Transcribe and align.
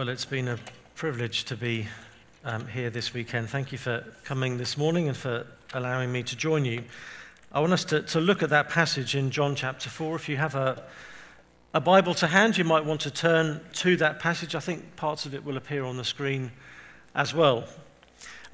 Well, 0.00 0.08
it's 0.08 0.24
been 0.24 0.48
a 0.48 0.58
privilege 0.94 1.44
to 1.44 1.56
be 1.56 1.86
um, 2.42 2.66
here 2.68 2.88
this 2.88 3.12
weekend. 3.12 3.50
Thank 3.50 3.70
you 3.70 3.76
for 3.76 4.02
coming 4.24 4.56
this 4.56 4.78
morning 4.78 5.08
and 5.08 5.14
for 5.14 5.46
allowing 5.74 6.10
me 6.10 6.22
to 6.22 6.34
join 6.34 6.64
you. 6.64 6.84
I 7.52 7.60
want 7.60 7.74
us 7.74 7.84
to, 7.84 8.00
to 8.00 8.18
look 8.18 8.42
at 8.42 8.48
that 8.48 8.70
passage 8.70 9.14
in 9.14 9.30
John 9.30 9.54
chapter 9.54 9.90
4. 9.90 10.16
If 10.16 10.26
you 10.30 10.38
have 10.38 10.54
a, 10.54 10.82
a 11.74 11.82
Bible 11.82 12.14
to 12.14 12.28
hand, 12.28 12.56
you 12.56 12.64
might 12.64 12.86
want 12.86 13.02
to 13.02 13.10
turn 13.10 13.60
to 13.74 13.94
that 13.98 14.20
passage. 14.20 14.54
I 14.54 14.60
think 14.60 14.96
parts 14.96 15.26
of 15.26 15.34
it 15.34 15.44
will 15.44 15.58
appear 15.58 15.84
on 15.84 15.98
the 15.98 16.04
screen 16.04 16.50
as 17.14 17.34
well. 17.34 17.64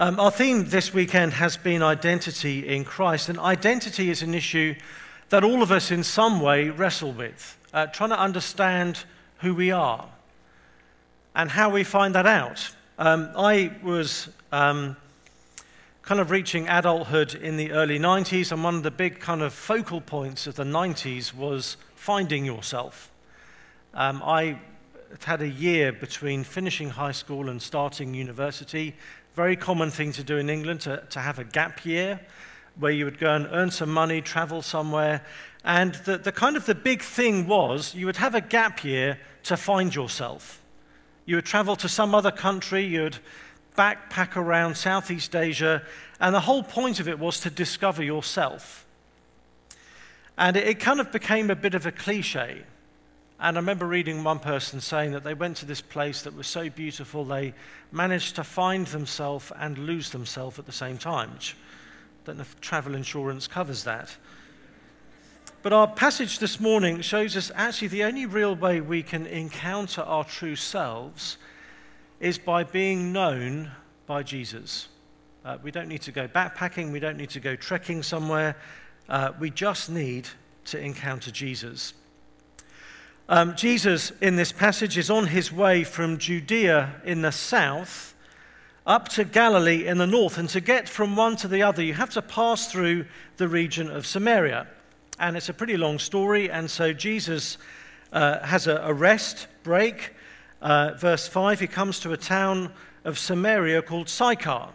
Um, 0.01 0.19
our 0.19 0.33
theme 0.33 0.65
this 0.65 0.93
weekend 0.93 1.35
has 1.35 1.57
been 1.57 1.81
identity 1.81 2.67
in 2.67 2.83
Christ, 2.83 3.29
and 3.29 3.39
identity 3.39 4.11
is 4.11 4.21
an 4.21 4.35
issue 4.35 4.75
that 5.29 5.45
all 5.45 5.63
of 5.63 5.71
us 5.71 5.93
in 5.93 6.03
some 6.03 6.41
way 6.41 6.71
wrestle 6.71 7.13
with, 7.13 7.57
uh, 7.73 7.87
trying 7.87 8.11
to 8.11 8.19
understand 8.19 9.05
who 9.43 9.55
we 9.55 9.71
are 9.71 10.09
and 11.37 11.51
how 11.51 11.69
we 11.69 11.85
find 11.85 12.15
that 12.15 12.27
out. 12.27 12.71
Um, 12.99 13.29
I 13.37 13.71
was 13.83 14.31
um, 14.53 14.97
kind 16.01 16.19
of 16.19 16.31
reaching 16.31 16.67
adulthood 16.67 17.35
in 17.35 17.59
the 17.59 17.73
early 17.73 17.99
90s, 17.99 18.51
and 18.53 18.65
one 18.65 18.77
of 18.77 18.83
the 18.83 18.91
big 18.91 19.21
kind 19.21 19.43
of 19.43 19.53
focal 19.53 20.01
points 20.01 20.47
of 20.47 20.55
the 20.55 20.65
90s 20.65 21.35
was 21.35 21.77
finding 21.95 22.47
yourself. 22.47 23.13
Um, 23.93 24.23
I 24.25 24.59
had 25.25 25.43
a 25.43 25.49
year 25.49 25.93
between 25.93 26.43
finishing 26.43 26.89
high 26.89 27.13
school 27.13 27.51
and 27.51 27.61
starting 27.61 28.15
university. 28.15 28.95
Very 29.35 29.57
common 29.57 29.91
thing 29.91 30.13
to 30.13 30.25
do 30.25 30.39
in 30.39 30.49
England 30.49 30.81
to, 30.83 31.05
to 31.11 31.21
have 31.21 31.39
a 31.39 31.45
gap 31.45 31.85
year 31.85 32.19
where 32.79 32.93
you 32.93 33.05
would 33.05 33.19
go 33.19 33.35
and 33.35 33.47
earn 33.53 33.71
some 33.71 33.91
money, 33.91 34.23
travel 34.23 34.63
somewhere. 34.63 35.23
And 35.65 35.95
the, 36.07 36.17
the 36.17 36.33
kind 36.33 36.57
of 36.57 36.65
the 36.65 36.75
big 36.75 37.03
thing 37.03 37.47
was 37.47 37.95
you 37.95 38.07
would 38.07 38.17
have 38.17 38.35
a 38.35 38.41
gap 38.41 38.85
year 38.85 39.19
to 39.45 39.59
find 39.59 39.95
yourself. 39.95 40.63
You 41.27 41.37
would 41.37 41.45
travel 41.45 41.77
to 41.77 41.89
some 41.89 42.15
other 42.15 42.31
country, 42.31 42.85
you'd 42.85 43.19
backpack 43.77 44.37
around 44.37 44.77
Southeast 44.77 45.37
Asia, 45.37 45.83
and 46.19 46.35
the 46.35 46.41
whole 46.41 46.63
point 46.63 46.99
of 46.99 47.09
it 47.09 47.19
was 47.19 47.41
to 47.41 47.51
discover 47.51 48.03
yourself. 48.03 48.87
And 50.39 50.57
it, 50.57 50.67
it 50.67 50.81
kind 50.81 51.01
of 51.01 51.13
became 51.13 51.51
a 51.51 51.57
bit 51.57 51.75
of 51.75 51.85
a 51.85 51.93
cliche. 51.93 52.63
And 53.39 53.57
I 53.57 53.61
remember 53.61 53.87
reading 53.87 54.25
one 54.25 54.39
person 54.39 54.81
saying 54.81 55.13
that 55.13 55.25
they 55.25 55.35
went 55.35 55.59
to 55.59 55.67
this 55.67 55.83
place 55.83 56.23
that 56.23 56.35
was 56.35 56.47
so 56.47 56.71
beautiful 56.71 57.25
they 57.25 57.53
managed 57.93 58.37
to 58.37 58.45
find 58.45 58.87
themselves 58.87 59.53
and 59.59 59.77
lose 59.77 60.11
themselves 60.11 60.59
at 60.59 60.65
the 60.65 60.73
same 60.73 60.97
time. 60.97 61.33
Which 61.35 61.55
I 62.23 62.27
don't 62.27 62.37
know 62.39 62.43
if 62.43 62.59
travel 62.61 62.95
insurance 62.95 63.47
covers 63.47 63.85
that. 63.85 64.17
But 65.63 65.73
our 65.73 65.89
passage 65.89 66.39
this 66.39 66.61
morning 66.61 67.01
shows 67.01 67.37
us 67.37 67.51
actually 67.55 67.89
the 67.89 68.05
only 68.05 68.27
real 68.27 68.55
way 68.55 68.81
we 68.81 69.03
can 69.03 69.27
encounter 69.27 70.03
our 70.03 70.25
true 70.25 70.55
selves 70.55 71.39
is 72.21 72.39
by 72.39 72.63
being 72.63 73.13
known 73.13 73.73
by 74.07 74.23
Jesus. 74.23 74.89
Uh, 75.45 75.59
we 75.63 75.71
don't 75.71 75.89
need 75.89 76.03
to 76.03 76.13
go 76.13 76.29
backpacking, 76.29 76.93
we 76.93 77.01
don't 77.01 77.17
need 77.17 77.31
to 77.31 77.41
go 77.41 77.57
trekking 77.57 78.03
somewhere. 78.03 78.57
Uh, 79.09 79.33
we 79.39 79.51
just 79.51 79.91
need 79.91 80.29
to 80.67 80.79
encounter 80.79 81.31
Jesus. 81.31 81.95
Um, 83.29 83.57
Jesus, 83.57 84.13
in 84.21 84.37
this 84.37 84.53
passage, 84.53 84.97
is 84.97 85.11
on 85.11 85.27
his 85.27 85.51
way 85.51 85.83
from 85.83 86.19
Judea 86.19 87.01
in 87.05 87.23
the 87.23 87.33
south 87.33 88.15
up 88.87 89.09
to 89.11 89.25
Galilee 89.25 89.87
in 89.87 89.99
the 89.99 90.07
north. 90.07 90.39
And 90.39 90.49
to 90.51 90.61
get 90.61 90.89
from 90.89 91.17
one 91.17 91.35
to 91.37 91.49
the 91.49 91.63
other, 91.63 91.83
you 91.83 91.95
have 91.95 92.11
to 92.11 92.23
pass 92.23 92.71
through 92.71 93.07
the 93.37 93.49
region 93.49 93.91
of 93.91 94.07
Samaria. 94.07 94.69
And 95.19 95.37
it's 95.37 95.49
a 95.49 95.55
pretty 95.55 95.77
long 95.77 95.99
story. 95.99 96.51
And 96.51 96.71
so 96.71 96.93
Jesus 96.93 97.59
uh, 98.13 98.45
has 98.47 98.67
a, 98.67 98.77
a, 98.77 98.93
rest 98.93 99.47
break. 99.63 100.13
Uh, 100.61 100.93
verse 100.97 101.27
5 101.27 101.61
he 101.61 101.67
comes 101.67 102.01
to 102.01 102.13
a 102.13 102.17
town 102.17 102.73
of 103.05 103.19
Samaria 103.19 103.83
called 103.83 104.09
Sychar. 104.09 104.69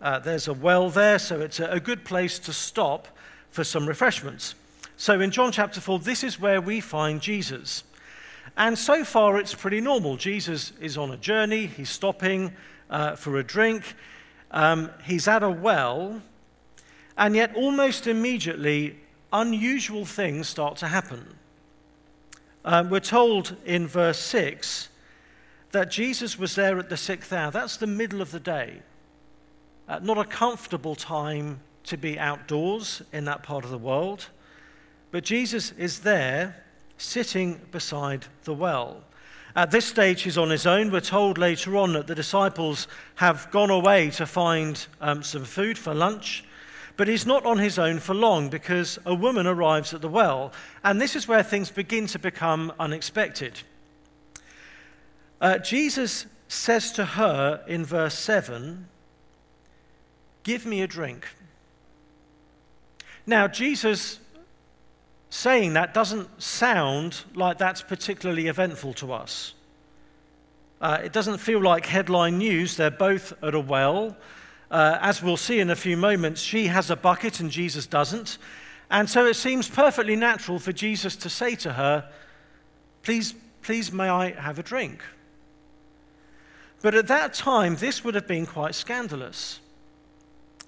Uh, 0.00 0.18
there's 0.18 0.48
a 0.48 0.52
well 0.52 0.90
there, 0.90 1.18
so 1.18 1.40
it's 1.40 1.60
a, 1.60 1.66
a 1.66 1.80
good 1.80 2.04
place 2.04 2.38
to 2.40 2.52
stop 2.52 3.08
for 3.50 3.64
some 3.64 3.86
refreshments. 3.86 4.54
So 4.96 5.20
in 5.20 5.30
John 5.30 5.50
chapter 5.50 5.80
4, 5.80 5.98
this 6.00 6.22
is 6.22 6.38
where 6.38 6.60
we 6.60 6.80
find 6.80 7.20
Jesus. 7.20 7.84
And 8.56 8.78
so 8.78 9.04
far, 9.04 9.38
it's 9.38 9.54
pretty 9.54 9.80
normal. 9.80 10.16
Jesus 10.16 10.72
is 10.80 10.96
on 10.96 11.10
a 11.10 11.16
journey, 11.16 11.66
he's 11.66 11.90
stopping 11.90 12.52
uh, 12.90 13.16
for 13.16 13.38
a 13.38 13.42
drink, 13.42 13.82
um, 14.50 14.90
he's 15.04 15.26
at 15.26 15.42
a 15.42 15.50
well, 15.50 16.22
and 17.16 17.34
yet 17.34 17.54
almost 17.56 18.06
immediately, 18.06 18.98
unusual 19.34 20.06
things 20.06 20.48
start 20.48 20.76
to 20.78 20.88
happen. 20.88 21.34
Um, 22.64 22.88
we're 22.88 23.00
told 23.00 23.56
in 23.66 23.86
verse 23.86 24.18
6 24.18 24.88
that 25.72 25.90
Jesus 25.90 26.38
was 26.38 26.54
there 26.54 26.78
at 26.78 26.88
the 26.88 26.96
sixth 26.96 27.32
hour. 27.32 27.50
That's 27.50 27.76
the 27.76 27.86
middle 27.86 28.22
of 28.22 28.30
the 28.30 28.40
day. 28.40 28.80
Uh, 29.88 29.98
not 29.98 30.16
a 30.16 30.24
comfortable 30.24 30.94
time 30.94 31.60
to 31.82 31.98
be 31.98 32.18
outdoors 32.18 33.02
in 33.12 33.24
that 33.26 33.42
part 33.42 33.64
of 33.64 33.70
the 33.70 33.76
world. 33.76 34.28
But 35.10 35.24
Jesus 35.24 35.72
is 35.72 36.00
there 36.00 36.64
sitting 36.96 37.60
beside 37.70 38.26
the 38.44 38.54
well. 38.54 39.02
At 39.56 39.70
this 39.70 39.84
stage, 39.84 40.22
he's 40.22 40.38
on 40.38 40.50
his 40.50 40.66
own. 40.66 40.90
We're 40.90 41.00
told 41.00 41.38
later 41.38 41.76
on 41.76 41.92
that 41.92 42.06
the 42.06 42.14
disciples 42.14 42.88
have 43.16 43.50
gone 43.50 43.70
away 43.70 44.10
to 44.10 44.26
find 44.26 44.84
um, 45.00 45.22
some 45.22 45.44
food 45.44 45.76
for 45.76 45.92
lunch. 45.92 46.43
But 46.96 47.08
he's 47.08 47.26
not 47.26 47.44
on 47.44 47.58
his 47.58 47.78
own 47.78 47.98
for 47.98 48.14
long 48.14 48.48
because 48.48 48.98
a 49.04 49.14
woman 49.14 49.46
arrives 49.46 49.92
at 49.92 50.00
the 50.00 50.08
well. 50.08 50.52
And 50.84 51.00
this 51.00 51.16
is 51.16 51.26
where 51.26 51.42
things 51.42 51.70
begin 51.70 52.06
to 52.08 52.18
become 52.18 52.72
unexpected. 52.78 53.60
Uh, 55.40 55.58
Jesus 55.58 56.26
says 56.46 56.92
to 56.92 57.04
her 57.04 57.64
in 57.66 57.84
verse 57.84 58.16
7, 58.18 58.86
Give 60.44 60.64
me 60.66 60.82
a 60.82 60.86
drink. 60.86 61.26
Now, 63.26 63.48
Jesus 63.48 64.20
saying 65.30 65.72
that 65.72 65.92
doesn't 65.92 66.40
sound 66.40 67.24
like 67.34 67.58
that's 67.58 67.82
particularly 67.82 68.46
eventful 68.46 68.94
to 68.94 69.12
us. 69.12 69.54
Uh, 70.80 71.00
it 71.02 71.12
doesn't 71.12 71.38
feel 71.38 71.60
like 71.60 71.86
headline 71.86 72.38
news. 72.38 72.76
They're 72.76 72.90
both 72.90 73.32
at 73.42 73.54
a 73.54 73.60
well. 73.60 74.16
Uh, 74.70 74.98
as 75.00 75.22
we'll 75.22 75.36
see 75.36 75.60
in 75.60 75.70
a 75.70 75.76
few 75.76 75.96
moments, 75.96 76.40
she 76.40 76.66
has 76.66 76.90
a 76.90 76.96
bucket 76.96 77.40
and 77.40 77.50
Jesus 77.50 77.86
doesn't. 77.86 78.38
And 78.90 79.08
so 79.08 79.26
it 79.26 79.34
seems 79.34 79.68
perfectly 79.68 80.16
natural 80.16 80.58
for 80.58 80.72
Jesus 80.72 81.16
to 81.16 81.30
say 81.30 81.54
to 81.56 81.74
her, 81.74 82.08
Please, 83.02 83.34
please, 83.62 83.92
may 83.92 84.08
I 84.08 84.30
have 84.32 84.58
a 84.58 84.62
drink? 84.62 85.02
But 86.80 86.94
at 86.94 87.08
that 87.08 87.34
time, 87.34 87.76
this 87.76 88.04
would 88.04 88.14
have 88.14 88.26
been 88.26 88.46
quite 88.46 88.74
scandalous. 88.74 89.60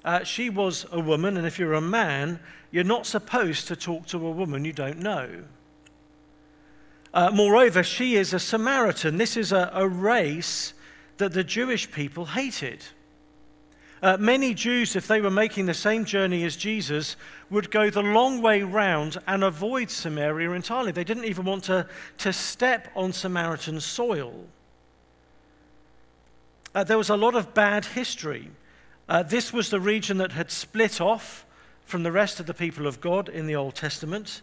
Uh, 0.04 0.22
she 0.24 0.50
was 0.50 0.86
a 0.92 1.00
woman, 1.00 1.36
and 1.36 1.46
if 1.46 1.58
you're 1.58 1.74
a 1.74 1.80
man, 1.80 2.40
you're 2.70 2.84
not 2.84 3.06
supposed 3.06 3.68
to 3.68 3.76
talk 3.76 4.06
to 4.06 4.26
a 4.26 4.30
woman 4.30 4.64
you 4.64 4.72
don't 4.72 4.98
know. 4.98 5.44
Uh, 7.12 7.30
moreover, 7.32 7.82
she 7.82 8.16
is 8.16 8.34
a 8.34 8.38
Samaritan. 8.38 9.16
This 9.16 9.36
is 9.36 9.52
a, 9.52 9.70
a 9.72 9.88
race 9.88 10.74
that 11.16 11.32
the 11.32 11.44
Jewish 11.44 11.90
people 11.90 12.26
hated. 12.26 12.84
Uh, 14.02 14.16
many 14.18 14.52
Jews, 14.52 14.94
if 14.94 15.06
they 15.06 15.22
were 15.22 15.30
making 15.30 15.66
the 15.66 15.74
same 15.74 16.04
journey 16.04 16.44
as 16.44 16.56
Jesus, 16.56 17.16
would 17.48 17.70
go 17.70 17.88
the 17.88 18.02
long 18.02 18.42
way 18.42 18.62
round 18.62 19.16
and 19.26 19.42
avoid 19.42 19.90
Samaria 19.90 20.50
entirely. 20.50 20.92
They 20.92 21.04
didn't 21.04 21.24
even 21.24 21.46
want 21.46 21.64
to, 21.64 21.86
to 22.18 22.32
step 22.32 22.88
on 22.94 23.12
Samaritan 23.12 23.80
soil. 23.80 24.44
Uh, 26.74 26.84
there 26.84 26.98
was 26.98 27.08
a 27.08 27.16
lot 27.16 27.34
of 27.34 27.54
bad 27.54 27.86
history. 27.86 28.50
Uh, 29.08 29.22
this 29.22 29.50
was 29.52 29.70
the 29.70 29.80
region 29.80 30.18
that 30.18 30.32
had 30.32 30.50
split 30.50 31.00
off 31.00 31.46
from 31.86 32.02
the 32.02 32.12
rest 32.12 32.38
of 32.38 32.46
the 32.46 32.54
people 32.54 32.86
of 32.86 33.00
God 33.00 33.30
in 33.30 33.46
the 33.46 33.56
Old 33.56 33.76
Testament. 33.76 34.42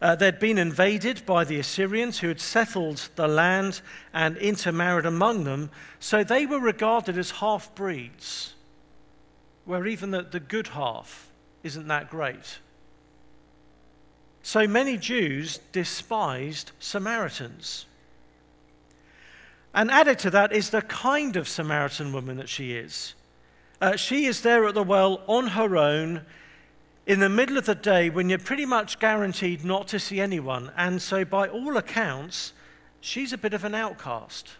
Uh, 0.00 0.14
they'd 0.14 0.38
been 0.38 0.58
invaded 0.58 1.26
by 1.26 1.44
the 1.44 1.58
Assyrians 1.58 2.20
who 2.20 2.28
had 2.28 2.40
settled 2.40 3.10
the 3.16 3.28
land 3.28 3.82
and 4.14 4.38
intermarried 4.38 5.04
among 5.04 5.44
them, 5.44 5.70
so 6.00 6.24
they 6.24 6.46
were 6.46 6.60
regarded 6.60 7.18
as 7.18 7.30
half 7.32 7.74
breeds 7.74 8.54
where 9.66 9.86
even 9.86 10.12
the, 10.12 10.22
the 10.22 10.40
good 10.40 10.68
half 10.68 11.28
isn't 11.62 11.88
that 11.88 12.08
great. 12.08 12.58
So 14.42 14.66
many 14.66 14.96
Jews 14.96 15.58
despised 15.72 16.70
Samaritans. 16.78 17.84
And 19.74 19.90
added 19.90 20.18
to 20.20 20.30
that 20.30 20.52
is 20.52 20.70
the 20.70 20.82
kind 20.82 21.36
of 21.36 21.48
Samaritan 21.48 22.12
woman 22.12 22.36
that 22.38 22.48
she 22.48 22.72
is. 22.72 23.14
Uh, 23.80 23.96
she 23.96 24.24
is 24.24 24.40
there 24.40 24.64
at 24.66 24.74
the 24.74 24.82
well 24.82 25.20
on 25.26 25.48
her 25.48 25.76
own 25.76 26.22
in 27.06 27.20
the 27.20 27.28
middle 27.28 27.58
of 27.58 27.66
the 27.66 27.74
day 27.74 28.08
when 28.08 28.28
you're 28.28 28.38
pretty 28.38 28.64
much 28.64 28.98
guaranteed 28.98 29.64
not 29.64 29.88
to 29.88 29.98
see 29.98 30.20
anyone. 30.20 30.70
And 30.76 31.02
so, 31.02 31.24
by 31.24 31.48
all 31.48 31.76
accounts, 31.76 32.52
she's 33.00 33.32
a 33.32 33.38
bit 33.38 33.52
of 33.52 33.64
an 33.64 33.74
outcast. 33.74 34.50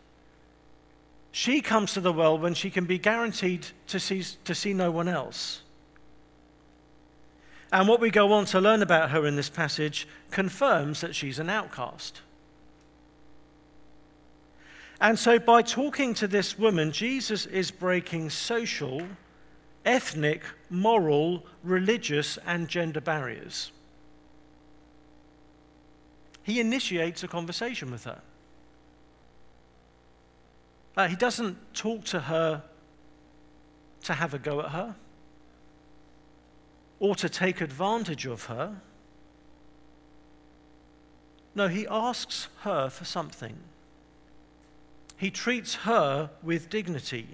She 1.37 1.61
comes 1.61 1.93
to 1.93 2.01
the 2.01 2.15
well 2.15 2.39
when 2.39 2.55
she 2.55 2.71
can 2.71 2.87
be 2.87 2.97
guaranteed 2.97 3.67
to 3.89 4.01
see, 4.01 4.25
to 4.45 4.55
see 4.55 4.73
no 4.73 4.91
one 4.91 5.07
else. 5.07 5.61
And 7.71 7.87
what 7.87 8.01
we 8.01 8.09
go 8.09 8.33
on 8.33 8.47
to 8.47 8.59
learn 8.59 8.81
about 8.81 9.11
her 9.11 9.27
in 9.27 9.37
this 9.37 9.51
passage 9.51 10.09
confirms 10.31 11.03
that 11.03 11.15
she's 11.15 11.39
an 11.39 11.51
outcast. 11.51 12.23
And 14.99 15.19
so, 15.19 15.39
by 15.39 15.61
talking 15.61 16.15
to 16.15 16.27
this 16.27 16.59
woman, 16.59 16.91
Jesus 16.91 17.45
is 17.45 17.71
breaking 17.71 18.31
social, 18.31 19.03
ethnic, 19.85 20.43
moral, 20.71 21.45
religious, 21.63 22.39
and 22.47 22.67
gender 22.67 23.03
barriers. 23.03 23.73
He 26.45 26.61
initiates 26.61 27.23
a 27.23 27.29
conversation 27.29 27.91
with 27.91 28.05
her. 28.05 28.23
Uh, 30.97 31.09
he 31.09 31.17
doesn't 31.17 31.59
talk 31.75 32.05
to 32.05 32.21
her 32.21 32.63
to 34.05 34.15
have 34.15 34.33
a 34.33 34.39
go 34.39 34.61
at 34.61 34.71
her 34.71 34.95
or 36.99 37.15
to 37.15 37.29
take 37.29 37.61
advantage 37.61 38.25
of 38.25 38.45
her. 38.45 38.81
No, 41.55 41.69
he 41.69 41.87
asks 41.91 42.49
her 42.61 42.89
for 42.89 43.05
something. 43.05 43.57
He 45.17 45.31
treats 45.31 45.75
her 45.75 46.31
with 46.43 46.71
dignity. 46.71 47.29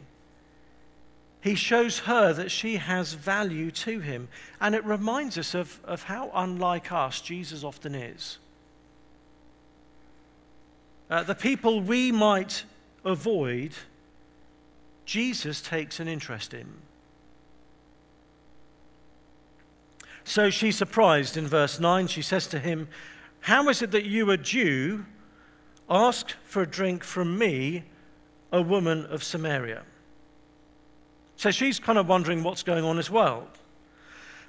He 1.40 1.56
shows 1.56 2.00
her 2.00 2.32
that 2.32 2.50
she 2.50 2.76
has 2.76 3.14
value 3.14 3.72
to 3.72 3.98
him. 3.98 4.28
And 4.60 4.74
it 4.74 4.84
reminds 4.84 5.36
us 5.36 5.54
of, 5.54 5.80
of 5.84 6.04
how 6.04 6.30
unlike 6.34 6.92
us 6.92 7.20
Jesus 7.20 7.64
often 7.64 7.94
is. 7.96 8.38
Uh, 11.10 11.24
the 11.24 11.34
people 11.34 11.80
we 11.80 12.12
might 12.12 12.64
avoid, 13.04 13.72
Jesus 15.04 15.60
takes 15.60 16.00
an 16.00 16.08
interest 16.08 16.54
in. 16.54 16.68
So 20.24 20.50
she's 20.50 20.76
surprised 20.76 21.36
in 21.36 21.46
verse 21.46 21.80
9. 21.80 22.06
She 22.06 22.22
says 22.22 22.46
to 22.48 22.58
him, 22.58 22.88
How 23.40 23.68
is 23.68 23.82
it 23.82 23.90
that 23.90 24.04
you, 24.04 24.30
a 24.30 24.36
Jew, 24.36 25.04
ask 25.90 26.30
for 26.44 26.62
a 26.62 26.66
drink 26.66 27.02
from 27.02 27.38
me, 27.38 27.84
a 28.52 28.62
woman 28.62 29.04
of 29.06 29.24
Samaria? 29.24 29.82
So 31.36 31.50
she's 31.50 31.80
kind 31.80 31.98
of 31.98 32.08
wondering 32.08 32.44
what's 32.44 32.62
going 32.62 32.84
on 32.84 32.98
as 32.98 33.10
well. 33.10 33.48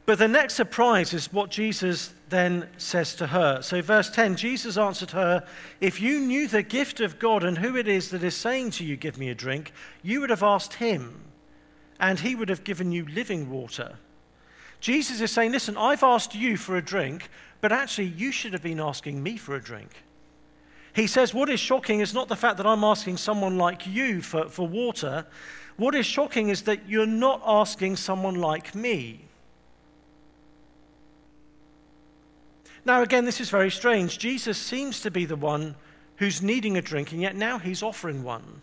But 0.06 0.20
the 0.20 0.28
next 0.28 0.56
surprise 0.56 1.14
is 1.14 1.32
what 1.32 1.50
Jesus 1.50 2.14
then 2.28 2.68
says 2.78 3.16
to 3.16 3.28
her. 3.28 3.62
So, 3.62 3.82
verse 3.82 4.10
10 4.10 4.36
Jesus 4.36 4.78
answered 4.78 5.12
her, 5.12 5.46
If 5.80 6.02
you 6.02 6.20
knew 6.20 6.48
the 6.48 6.64
gift 6.64 7.00
of 7.00 7.20
God 7.20 7.44
and 7.44 7.58
who 7.58 7.78
it 7.78 7.88
is 7.88 8.10
that 8.10 8.24
is 8.24 8.36
saying 8.36 8.72
to 8.72 8.84
you, 8.84 8.98
Give 8.98 9.18
me 9.18 9.30
a 9.30 9.36
drink, 9.36 9.72
you 10.02 10.20
would 10.20 10.30
have 10.30 10.44
asked 10.44 10.76
him, 10.76 11.24
and 12.00 12.20
he 12.20 12.36
would 12.36 12.50
have 12.50 12.66
given 12.66 12.92
you 12.92 13.06
living 13.06 13.50
water. 13.50 13.98
Jesus 14.82 15.22
is 15.22 15.32
saying, 15.32 15.54
Listen, 15.54 15.78
I've 15.78 16.04
asked 16.04 16.36
you 16.36 16.58
for 16.58 16.76
a 16.76 16.82
drink, 16.82 17.30
but 17.62 17.72
actually, 17.72 18.08
you 18.08 18.34
should 18.34 18.52
have 18.52 18.64
been 18.64 18.82
asking 18.82 19.24
me 19.24 19.38
for 19.38 19.56
a 19.56 19.62
drink. 19.62 20.04
He 20.94 21.08
says, 21.08 21.34
What 21.34 21.50
is 21.50 21.62
shocking 21.62 22.02
is 22.02 22.14
not 22.14 22.28
the 22.28 22.36
fact 22.36 22.58
that 22.58 22.68
I'm 22.68 22.84
asking 22.84 23.18
someone 23.18 23.58
like 23.58 23.88
you 23.88 24.22
for, 24.22 24.50
for 24.50 24.68
water. 24.68 25.26
What 25.78 25.96
is 25.96 26.06
shocking 26.06 26.50
is 26.50 26.64
that 26.64 26.90
you're 26.90 27.06
not 27.06 27.42
asking 27.46 27.96
someone 27.96 28.36
like 28.36 28.76
me. 28.76 29.23
Now, 32.86 33.02
again, 33.02 33.26
this 33.26 33.40
is 33.40 33.50
very 33.50 33.72
strange. 33.72 34.20
Jesus 34.20 34.58
seems 34.58 35.02
to 35.02 35.12
be 35.12 35.26
the 35.26 35.36
one 35.36 35.76
who's 36.18 36.42
needing 36.42 36.78
a 36.78 36.82
drink, 36.82 37.12
and 37.12 37.22
yet 37.22 37.36
now 37.36 37.58
he's 37.58 37.82
offering 37.82 38.24
one. 38.24 38.62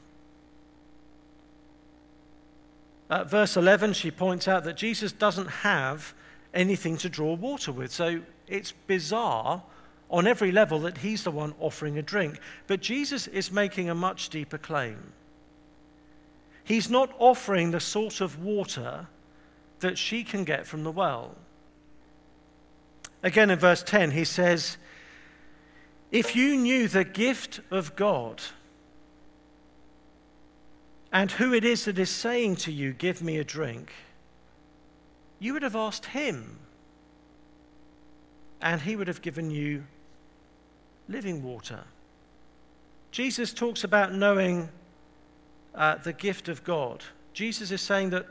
At 3.08 3.28
verse 3.28 3.56
11, 3.56 3.94
she 3.94 4.10
points 4.10 4.46
out 4.46 4.64
that 4.64 4.76
Jesus 4.76 5.10
doesn't 5.10 5.48
have 5.48 6.14
anything 6.54 6.96
to 6.98 7.08
draw 7.08 7.34
water 7.34 7.72
with. 7.72 7.92
So 7.92 8.20
it's 8.46 8.72
bizarre 8.86 9.62
on 10.10 10.26
every 10.26 10.52
level 10.52 10.80
that 10.80 10.98
he's 10.98 11.24
the 11.24 11.30
one 11.30 11.54
offering 11.58 11.98
a 11.98 12.02
drink. 12.02 12.38
But 12.66 12.80
Jesus 12.80 13.26
is 13.26 13.50
making 13.50 13.88
a 13.88 13.94
much 13.94 14.28
deeper 14.28 14.58
claim. 14.58 15.12
He's 16.62 16.90
not 16.90 17.12
offering 17.18 17.70
the 17.70 17.80
sort 17.80 18.20
of 18.20 18.42
water 18.42 19.08
that 19.80 19.98
she 19.98 20.22
can 20.22 20.44
get 20.44 20.66
from 20.66 20.84
the 20.84 20.90
well. 20.90 21.34
Again, 23.22 23.50
in 23.50 23.58
verse 23.58 23.82
10, 23.82 24.12
he 24.12 24.24
says, 24.24 24.76
If 26.10 26.34
you 26.34 26.56
knew 26.56 26.88
the 26.88 27.04
gift 27.04 27.60
of 27.70 27.94
God 27.96 28.42
and 31.12 31.32
who 31.32 31.52
it 31.52 31.64
is 31.64 31.84
that 31.84 31.98
is 31.98 32.10
saying 32.10 32.56
to 32.56 32.72
you, 32.72 32.92
Give 32.92 33.22
me 33.22 33.38
a 33.38 33.44
drink, 33.44 33.92
you 35.38 35.52
would 35.52 35.62
have 35.62 35.76
asked 35.76 36.06
him, 36.06 36.58
and 38.60 38.82
he 38.82 38.96
would 38.96 39.08
have 39.08 39.22
given 39.22 39.50
you 39.50 39.84
living 41.08 41.42
water. 41.42 41.84
Jesus 43.10 43.52
talks 43.52 43.82
about 43.82 44.14
knowing 44.14 44.68
uh, 45.74 45.96
the 45.96 46.12
gift 46.12 46.48
of 46.48 46.62
God. 46.64 47.04
Jesus 47.32 47.70
is 47.70 47.80
saying 47.80 48.10
that, 48.10 48.26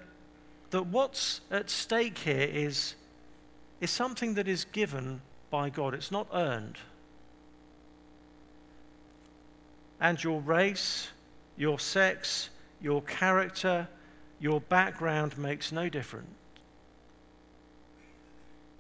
that 0.70 0.86
what's 0.86 1.42
at 1.52 1.70
stake 1.70 2.20
here 2.20 2.48
is 2.52 2.96
is 3.82 3.90
something 3.90 4.34
that 4.34 4.48
is 4.48 4.66
given 4.66 5.22
by 5.50 5.70
God, 5.70 5.94
it's 5.94 6.12
not 6.12 6.28
earned. 6.34 6.78
And 10.00 10.24
your 10.24 10.40
race, 10.42 11.10
your 11.58 11.80
sex, 11.80 12.50
your 12.82 13.02
character, 13.02 13.88
your 14.40 14.62
background 14.62 15.38
makes 15.38 15.72
no 15.72 15.90
difference. 15.90 16.28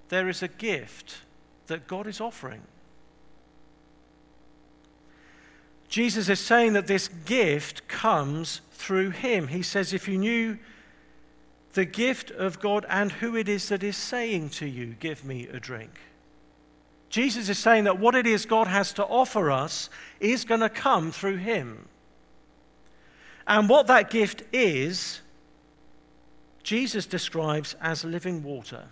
There 0.09 0.27
is 0.27 0.41
a 0.41 0.47
gift 0.47 1.19
that 1.67 1.87
God 1.87 2.07
is 2.07 2.19
offering. 2.19 2.61
Jesus 5.87 6.29
is 6.29 6.39
saying 6.39 6.73
that 6.73 6.87
this 6.87 7.07
gift 7.07 7.87
comes 7.87 8.61
through 8.71 9.11
him. 9.11 9.47
He 9.47 9.63
says, 9.63 9.93
If 9.93 10.07
you 10.07 10.17
knew 10.17 10.57
the 11.73 11.85
gift 11.85 12.31
of 12.31 12.59
God 12.59 12.85
and 12.89 13.11
who 13.13 13.35
it 13.35 13.47
is 13.47 13.69
that 13.69 13.83
is 13.83 13.97
saying 13.97 14.49
to 14.51 14.65
you, 14.65 14.95
Give 14.99 15.23
me 15.23 15.47
a 15.47 15.59
drink. 15.59 15.99
Jesus 17.09 17.49
is 17.49 17.57
saying 17.57 17.85
that 17.85 17.99
what 17.99 18.15
it 18.15 18.27
is 18.27 18.45
God 18.45 18.67
has 18.67 18.93
to 18.93 19.05
offer 19.05 19.49
us 19.49 19.89
is 20.19 20.45
going 20.45 20.61
to 20.61 20.69
come 20.69 21.11
through 21.11 21.37
Him. 21.37 21.87
And 23.47 23.67
what 23.67 23.87
that 23.87 24.11
gift 24.11 24.43
is, 24.53 25.21
Jesus 26.61 27.07
describes 27.07 27.75
as 27.81 28.05
living 28.05 28.43
water. 28.43 28.89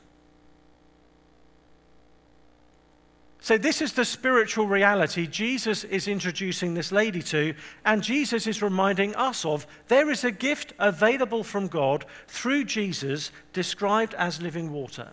So, 3.48 3.58
this 3.58 3.82
is 3.82 3.94
the 3.94 4.04
spiritual 4.04 4.68
reality 4.68 5.26
Jesus 5.26 5.86
is 5.86 6.10
introducing 6.10 6.74
this 6.74 6.92
lady 6.92 7.22
to, 7.22 7.54
and 7.86 8.04
Jesus 8.04 8.46
is 8.46 8.62
reminding 8.62 9.16
us 9.16 9.46
of. 9.46 9.66
There 9.88 10.12
is 10.12 10.26
a 10.26 10.32
gift 10.32 10.74
available 10.80 11.46
from 11.46 11.70
God 11.70 12.04
through 12.28 12.66
Jesus 12.66 13.32
described 13.54 14.14
as 14.16 14.42
living 14.42 14.74
water. 14.74 15.12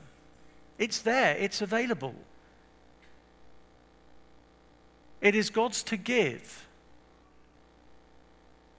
It's 0.79 0.99
there, 0.99 1.37
it's 1.37 1.63
available. 1.63 2.17
It 5.21 5.37
is 5.37 5.49
God's 5.49 5.85
to 5.85 5.97
give. 5.97 6.67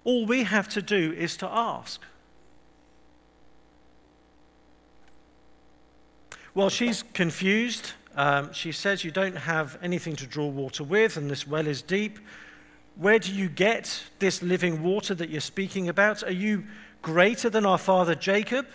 All 0.03 0.25
we 0.25 0.43
have 0.43 0.67
to 0.67 0.81
do 0.81 1.13
is 1.13 1.37
to 1.37 1.47
ask. 1.47 2.01
Well, 6.53 6.69
she's 6.69 7.03
confused 7.13 7.93
um, 8.15 8.53
she 8.53 8.71
says, 8.71 9.03
You 9.03 9.11
don't 9.11 9.37
have 9.37 9.77
anything 9.81 10.15
to 10.17 10.27
draw 10.27 10.47
water 10.47 10.83
with, 10.83 11.17
and 11.17 11.29
this 11.29 11.45
well 11.45 11.67
is 11.67 11.81
deep. 11.81 12.19
Where 12.95 13.19
do 13.19 13.33
you 13.33 13.49
get 13.49 14.03
this 14.19 14.41
living 14.41 14.81
water 14.81 15.13
that 15.15 15.29
you're 15.29 15.41
speaking 15.41 15.89
about? 15.89 16.23
Are 16.23 16.31
you 16.31 16.63
greater 17.01 17.49
than 17.49 17.65
our 17.65 17.77
father 17.77 18.15
Jacob? 18.15 18.67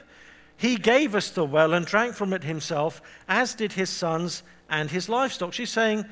He 0.58 0.76
gave 0.76 1.14
us 1.14 1.30
the 1.30 1.44
well 1.44 1.72
and 1.72 1.86
drank 1.86 2.14
from 2.14 2.34
it 2.34 2.44
himself, 2.44 3.00
as 3.26 3.54
did 3.54 3.72
his 3.72 3.88
sons 3.88 4.42
and 4.68 4.90
his 4.90 5.08
livestock. 5.08 5.54
She's 5.54 5.70
saying, 5.70 6.04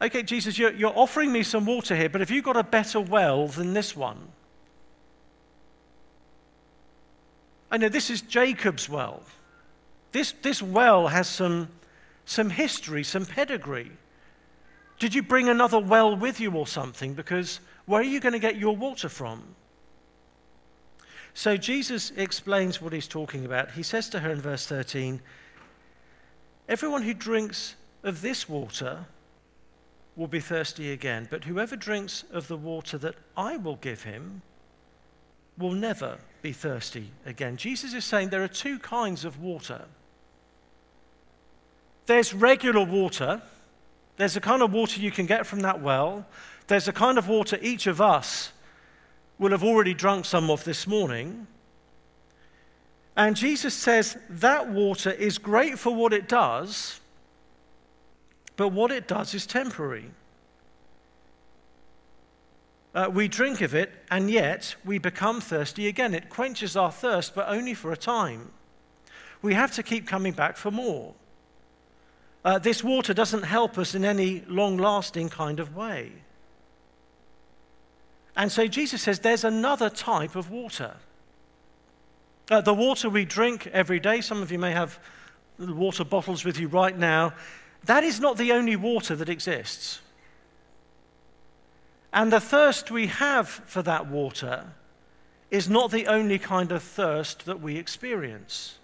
Okay, 0.00 0.22
Jesus, 0.22 0.58
you're, 0.58 0.72
you're 0.72 0.96
offering 0.96 1.32
me 1.32 1.42
some 1.42 1.66
water 1.66 1.96
here, 1.96 2.08
but 2.08 2.20
have 2.20 2.30
you 2.30 2.42
got 2.42 2.56
a 2.56 2.62
better 2.62 3.00
well 3.00 3.48
than 3.48 3.74
this 3.74 3.94
one? 3.94 4.28
I 7.70 7.78
know 7.78 7.88
this 7.88 8.10
is 8.10 8.22
Jacob's 8.22 8.88
well. 8.88 9.22
This, 10.12 10.32
this 10.42 10.62
well 10.62 11.08
has 11.08 11.28
some 11.28 11.68
some 12.26 12.50
history, 12.50 13.02
some 13.02 13.24
pedigree? 13.24 13.92
Did 14.98 15.14
you 15.14 15.22
bring 15.22 15.48
another 15.48 15.78
well 15.78 16.14
with 16.14 16.40
you 16.40 16.52
or 16.52 16.66
something? 16.66 17.14
Because 17.14 17.60
where 17.86 18.00
are 18.00 18.04
you 18.04 18.20
going 18.20 18.34
to 18.34 18.38
get 18.38 18.56
your 18.56 18.76
water 18.76 19.08
from? 19.08 19.42
So 21.32 21.56
Jesus 21.56 22.12
explains 22.16 22.80
what 22.80 22.92
he's 22.92 23.06
talking 23.06 23.44
about. 23.44 23.72
He 23.72 23.82
says 23.82 24.08
to 24.10 24.20
her 24.20 24.30
in 24.30 24.40
verse 24.40 24.66
13, 24.66 25.20
Everyone 26.68 27.02
who 27.02 27.14
drinks 27.14 27.76
of 28.02 28.22
this 28.22 28.48
water 28.48 29.06
will 30.16 30.26
be 30.26 30.40
thirsty 30.40 30.92
again, 30.92 31.28
but 31.30 31.44
whoever 31.44 31.76
drinks 31.76 32.24
of 32.32 32.48
the 32.48 32.56
water 32.56 32.96
that 32.98 33.16
I 33.36 33.58
will 33.58 33.76
give 33.76 34.04
him 34.04 34.42
will 35.58 35.72
never 35.72 36.18
be 36.42 36.52
thirsty 36.52 37.10
again. 37.24 37.56
Jesus 37.56 37.92
is 37.92 38.04
saying 38.04 38.30
there 38.30 38.42
are 38.42 38.48
two 38.48 38.78
kinds 38.78 39.24
of 39.24 39.38
water. 39.38 39.84
There's 42.06 42.32
regular 42.32 42.84
water. 42.84 43.42
There's 44.16 44.34
the 44.34 44.40
kind 44.40 44.62
of 44.62 44.72
water 44.72 45.00
you 45.00 45.10
can 45.10 45.26
get 45.26 45.46
from 45.46 45.60
that 45.60 45.82
well. 45.82 46.26
There's 46.68 46.88
a 46.88 46.92
kind 46.92 47.18
of 47.18 47.28
water 47.28 47.58
each 47.60 47.86
of 47.86 48.00
us 48.00 48.52
will 49.38 49.50
have 49.50 49.62
already 49.62 49.94
drunk 49.94 50.24
some 50.24 50.50
of 50.50 50.64
this 50.64 50.86
morning. 50.86 51.46
And 53.16 53.36
Jesus 53.36 53.74
says 53.74 54.16
that 54.28 54.68
water 54.68 55.10
is 55.10 55.38
great 55.38 55.78
for 55.78 55.94
what 55.94 56.12
it 56.12 56.28
does, 56.28 57.00
but 58.56 58.68
what 58.68 58.90
it 58.90 59.08
does 59.08 59.34
is 59.34 59.46
temporary. 59.46 60.10
Uh, 62.94 63.10
we 63.12 63.28
drink 63.28 63.60
of 63.60 63.74
it, 63.74 63.92
and 64.10 64.30
yet 64.30 64.74
we 64.84 64.98
become 64.98 65.40
thirsty 65.40 65.86
again. 65.86 66.14
It 66.14 66.30
quenches 66.30 66.76
our 66.76 66.90
thirst, 66.90 67.34
but 67.34 67.46
only 67.48 67.74
for 67.74 67.92
a 67.92 67.96
time. 67.96 68.50
We 69.42 69.52
have 69.52 69.72
to 69.72 69.82
keep 69.82 70.06
coming 70.06 70.32
back 70.32 70.56
for 70.56 70.70
more. 70.70 71.14
Uh, 72.46 72.60
this 72.60 72.84
water 72.84 73.12
doesn't 73.12 73.42
help 73.42 73.76
us 73.76 73.92
in 73.92 74.04
any 74.04 74.40
long 74.46 74.76
lasting 74.76 75.28
kind 75.28 75.58
of 75.58 75.74
way. 75.74 76.12
And 78.36 78.52
so 78.52 78.68
Jesus 78.68 79.02
says 79.02 79.18
there's 79.18 79.42
another 79.42 79.90
type 79.90 80.36
of 80.36 80.48
water. 80.48 80.94
Uh, 82.48 82.60
the 82.60 82.72
water 82.72 83.10
we 83.10 83.24
drink 83.24 83.66
every 83.72 83.98
day, 83.98 84.20
some 84.20 84.42
of 84.42 84.52
you 84.52 84.60
may 84.60 84.70
have 84.70 85.00
water 85.58 86.04
bottles 86.04 86.44
with 86.44 86.60
you 86.60 86.68
right 86.68 86.96
now, 86.96 87.34
that 87.84 88.04
is 88.04 88.20
not 88.20 88.36
the 88.36 88.52
only 88.52 88.76
water 88.76 89.16
that 89.16 89.28
exists. 89.28 90.00
And 92.12 92.32
the 92.32 92.38
thirst 92.38 92.92
we 92.92 93.08
have 93.08 93.48
for 93.48 93.82
that 93.82 94.06
water 94.06 94.66
is 95.50 95.68
not 95.68 95.90
the 95.90 96.06
only 96.06 96.38
kind 96.38 96.70
of 96.70 96.84
thirst 96.84 97.44
that 97.46 97.60
we 97.60 97.76
experience. 97.76 98.78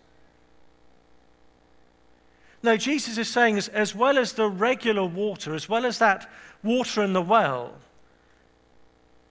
No, 2.63 2.77
Jesus 2.77 3.19
is 3.19 3.29
saying, 3.29 3.59
as, 3.59 3.69
as 3.69 3.95
well 3.95 4.19
as 4.19 4.35
the 4.35 4.49
regular 4.49 5.05
water, 5.05 5.55
as 5.55 5.69
well 5.69 5.85
as 5.85 5.99
that 5.99 6.31
water 6.63 7.03
in 7.03 7.13
the 7.13 7.23
well, 7.23 7.75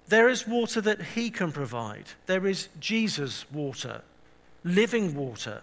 there 0.07 0.27
is 0.27 0.45
water 0.45 0.81
that 0.81 1.01
He 1.01 1.29
can 1.29 1.51
provide. 1.51 2.05
There 2.25 2.45
is 2.45 2.67
Jesus' 2.79 3.45
water, 3.51 4.01
living 4.63 5.15
water. 5.15 5.61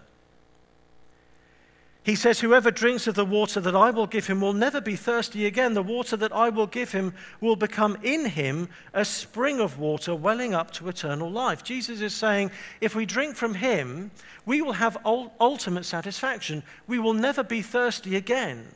He 2.08 2.14
says, 2.14 2.40
Whoever 2.40 2.70
drinks 2.70 3.06
of 3.06 3.16
the 3.16 3.24
water 3.26 3.60
that 3.60 3.76
I 3.76 3.90
will 3.90 4.06
give 4.06 4.28
him 4.28 4.40
will 4.40 4.54
never 4.54 4.80
be 4.80 4.96
thirsty 4.96 5.44
again. 5.44 5.74
The 5.74 5.82
water 5.82 6.16
that 6.16 6.32
I 6.32 6.48
will 6.48 6.66
give 6.66 6.92
him 6.92 7.12
will 7.38 7.54
become 7.54 7.98
in 8.02 8.24
him 8.24 8.70
a 8.94 9.04
spring 9.04 9.60
of 9.60 9.78
water 9.78 10.14
welling 10.14 10.54
up 10.54 10.70
to 10.72 10.88
eternal 10.88 11.30
life. 11.30 11.62
Jesus 11.62 12.00
is 12.00 12.14
saying, 12.14 12.50
if 12.80 12.94
we 12.94 13.04
drink 13.04 13.36
from 13.36 13.52
him, 13.52 14.10
we 14.46 14.62
will 14.62 14.72
have 14.72 14.96
ultimate 15.04 15.84
satisfaction. 15.84 16.62
We 16.86 16.98
will 16.98 17.12
never 17.12 17.44
be 17.44 17.60
thirsty 17.60 18.16
again. 18.16 18.68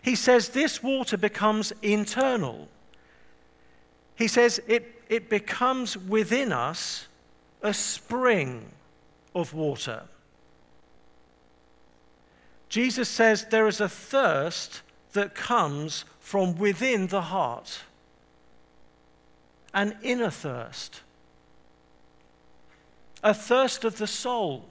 He 0.00 0.14
says, 0.14 0.50
This 0.50 0.84
water 0.84 1.16
becomes 1.16 1.72
internal. 1.82 2.68
He 4.14 4.28
says, 4.28 4.60
It, 4.68 5.02
it 5.08 5.28
becomes 5.28 5.98
within 5.98 6.52
us 6.52 7.08
a 7.62 7.74
spring 7.74 8.66
of 9.34 9.52
water. 9.52 10.04
Jesus 12.68 13.08
says 13.08 13.46
there 13.46 13.66
is 13.66 13.80
a 13.80 13.88
thirst 13.88 14.82
that 15.12 15.34
comes 15.34 16.04
from 16.20 16.58
within 16.58 17.06
the 17.06 17.22
heart, 17.22 17.80
an 19.72 19.96
inner 20.02 20.30
thirst, 20.30 21.02
a 23.22 23.32
thirst 23.32 23.84
of 23.84 23.98
the 23.98 24.06
soul. 24.06 24.64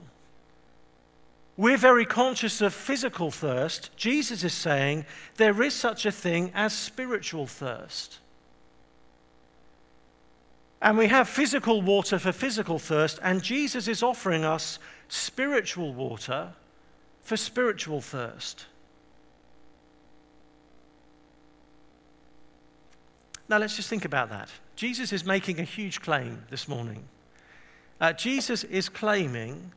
We're 1.58 1.78
very 1.78 2.06
conscious 2.06 2.60
of 2.62 2.74
physical 2.74 3.32
thirst. 3.32 3.96
Jesus 3.96 4.44
is 4.44 4.54
saying 4.54 5.06
there 5.38 5.64
is 5.64 5.74
such 5.74 6.06
a 6.06 6.12
thing 6.12 6.52
as 6.54 6.74
spiritual 6.74 7.48
thirst. 7.48 8.20
And 10.82 10.98
we 10.98 11.08
have 11.08 11.30
physical 11.30 11.82
water 11.82 12.20
for 12.20 12.34
physical 12.34 12.78
thirst, 12.78 13.20
and 13.24 13.42
Jesus 13.42 13.88
is 13.88 14.04
offering 14.04 14.44
us 14.44 14.78
spiritual 15.08 15.94
water 15.94 16.54
for 17.26 17.36
spiritual 17.36 18.02
thirst. 18.02 18.68
Now, 23.50 23.58
let's 23.58 23.76
just 23.76 23.90
think 23.90 24.06
about 24.06 24.30
that. 24.30 24.50
Jesus 24.76 25.12
is 25.12 25.26
making 25.26 25.60
a 25.60 25.64
huge 25.64 26.02
claim 26.02 26.46
this 26.50 26.68
morning. 26.68 27.04
Uh, 28.00 28.14
Jesus 28.14 28.64
is 28.64 28.90
claiming 28.90 29.72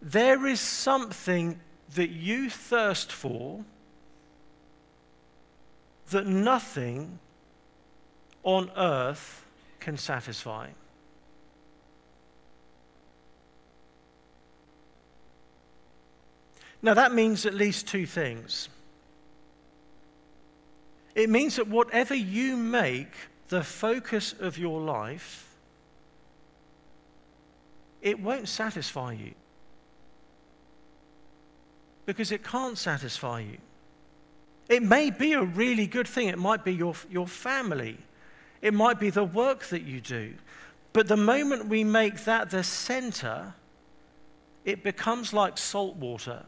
there 0.00 0.46
is 0.46 0.60
something 0.60 1.58
that 1.94 2.10
you 2.10 2.50
thirst 2.50 3.10
for 3.10 3.64
that 6.10 6.26
nothing 6.26 7.18
on 8.42 8.70
earth 8.76 9.46
can 9.80 9.96
satisfy. 9.96 10.68
Now, 16.82 16.94
that 16.94 17.14
means 17.14 17.46
at 17.46 17.54
least 17.54 17.86
two 17.86 18.06
things. 18.06 18.68
It 21.14 21.30
means 21.30 21.56
that 21.56 21.68
whatever 21.68 22.14
you 22.14 22.56
make 22.56 23.12
the 23.48 23.62
focus 23.62 24.34
of 24.40 24.58
your 24.58 24.80
life, 24.80 25.54
it 28.00 28.18
won't 28.18 28.48
satisfy 28.48 29.12
you. 29.12 29.32
Because 32.04 32.32
it 32.32 32.42
can't 32.42 32.76
satisfy 32.76 33.40
you. 33.40 33.58
It 34.68 34.82
may 34.82 35.10
be 35.10 35.34
a 35.34 35.42
really 35.42 35.86
good 35.86 36.08
thing, 36.08 36.28
it 36.28 36.38
might 36.38 36.64
be 36.64 36.74
your, 36.74 36.94
your 37.10 37.28
family, 37.28 37.98
it 38.60 38.74
might 38.74 38.98
be 38.98 39.10
the 39.10 39.24
work 39.24 39.64
that 39.66 39.82
you 39.82 40.00
do. 40.00 40.34
But 40.92 41.08
the 41.08 41.16
moment 41.16 41.66
we 41.66 41.84
make 41.84 42.24
that 42.24 42.50
the 42.50 42.64
center, 42.64 43.54
it 44.64 44.82
becomes 44.82 45.32
like 45.32 45.58
salt 45.58 45.96
water. 45.96 46.44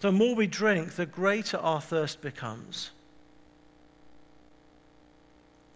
The 0.00 0.12
more 0.12 0.34
we 0.34 0.46
drink, 0.46 0.92
the 0.92 1.06
greater 1.06 1.56
our 1.56 1.80
thirst 1.80 2.20
becomes. 2.20 2.90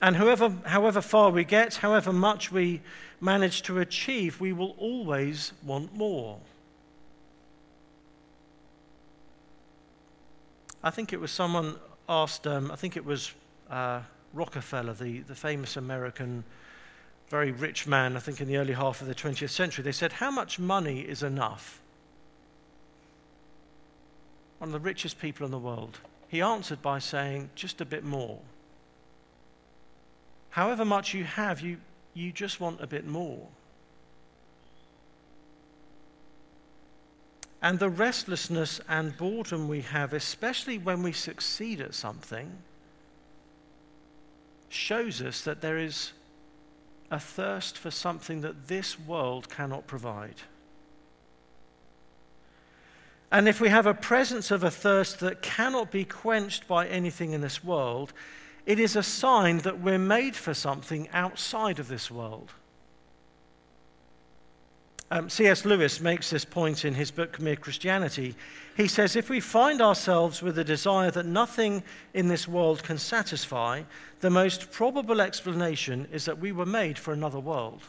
And 0.03 0.17
however, 0.17 0.53
however 0.65 1.01
far 1.01 1.31
we 1.31 1.45
get, 1.45 1.77
however 1.77 2.13
much 2.13 2.51
we 2.51 2.81
manage 3.21 3.63
to 3.63 3.79
achieve, 3.79 4.41
we 4.41 4.53
will 4.53 4.75
always 4.79 5.53
want 5.63 5.95
more. 5.95 6.39
I 10.83 10.91
think 10.91 11.13
it 11.13 11.21
was 11.21 11.31
someone 11.31 11.77
asked, 12.09 12.47
um, 12.47 12.71
I 12.71 12.77
think 12.77 12.97
it 12.97 13.05
was 13.05 13.33
uh, 13.69 14.01
Rockefeller, 14.33 14.95
the, 14.95 15.21
the 15.21 15.35
famous 15.35 15.77
American, 15.77 16.45
very 17.29 17.53
rich 17.53 17.87
man, 17.87 18.17
I 18.17 18.21
think 18.21 18.41
in 18.41 18.49
the 18.49 18.57
early 18.57 18.73
half 18.73 19.03
of 19.03 19.07
the 19.07 19.15
20th 19.15 19.51
century. 19.51 19.85
They 19.85 19.93
said, 19.93 20.13
How 20.13 20.31
much 20.31 20.59
money 20.59 21.01
is 21.01 21.23
enough? 21.23 21.83
One 24.61 24.69
of 24.69 24.73
the 24.73 24.79
richest 24.79 25.19
people 25.19 25.47
in 25.47 25.51
the 25.51 25.59
world, 25.59 26.01
he 26.29 26.43
answered 26.43 26.83
by 26.83 26.99
saying, 26.99 27.49
just 27.55 27.81
a 27.81 27.85
bit 27.87 28.05
more. 28.05 28.39
However 30.51 30.85
much 30.85 31.15
you 31.15 31.25
have, 31.25 31.63
you, 31.63 31.79
you 32.13 32.31
just 32.31 32.61
want 32.61 32.83
a 32.83 32.87
bit 32.87 33.07
more. 33.07 33.47
And 37.63 37.79
the 37.79 37.89
restlessness 37.89 38.83
and 38.87 39.17
boredom 39.17 39.67
we 39.67 39.81
have, 39.81 40.13
especially 40.13 40.77
when 40.77 41.03
we 41.03 41.13
succeed 41.13 41.81
at 41.81 41.95
something, 41.95 42.59
shows 44.69 45.23
us 45.23 45.41
that 45.43 45.63
there 45.63 45.79
is 45.79 46.13
a 47.11 47.19
thirst 47.19 47.79
for 47.79 47.91
something 47.91 48.43
that 48.43 48.69
this 48.69 49.01
world 49.01 49.49
cannot 49.49 49.87
provide. 49.87 50.43
And 53.33 53.49
if 53.49 53.61
we 53.61 53.69
have 53.69 53.87
a 53.87 53.95
presence 53.95 54.51
of 54.51 54.65
a 54.65 54.71
thirst 54.71 55.21
that 55.21 55.43
cannot 55.43 55.91
be 55.91 56.05
quenched 56.05 56.67
by 56.67 56.87
anything 56.89 57.33
in 57.33 57.41
this 57.41 57.63
world, 57.63 58.13
it 58.67 58.81
is 58.81 58.97
a 58.97 59.03
sign 59.03 59.59
that 59.59 59.81
we're 59.81 59.99
made 59.99 60.35
for 60.35 60.53
something 60.53 61.09
outside 61.13 61.79
of 61.79 61.89
this 61.89 62.11
world. 62.11 62.53
Um, 65.13 65.29
C.S. 65.29 65.65
Lewis 65.65 66.01
makes 66.01 66.31
this 66.31 66.45
point 66.45 66.85
in 66.85 66.95
his 66.95 67.11
book, 67.11 67.41
Mere 67.41 67.57
Christianity. 67.57 68.37
He 68.77 68.87
says, 68.87 69.17
If 69.17 69.29
we 69.29 69.41
find 69.41 69.81
ourselves 69.81 70.41
with 70.41 70.57
a 70.57 70.65
desire 70.65 71.11
that 71.11 71.27
nothing 71.27 71.83
in 72.15 72.29
this 72.29 72.47
world 72.47 72.85
can 72.85 72.97
satisfy, 72.97 73.83
the 74.21 74.31
most 74.31 74.71
probable 74.71 75.21
explanation 75.21 76.07
is 76.13 76.27
that 76.27 76.39
we 76.39 76.53
were 76.53 76.67
made 76.67 76.97
for 76.97 77.13
another 77.13 77.41
world. 77.41 77.83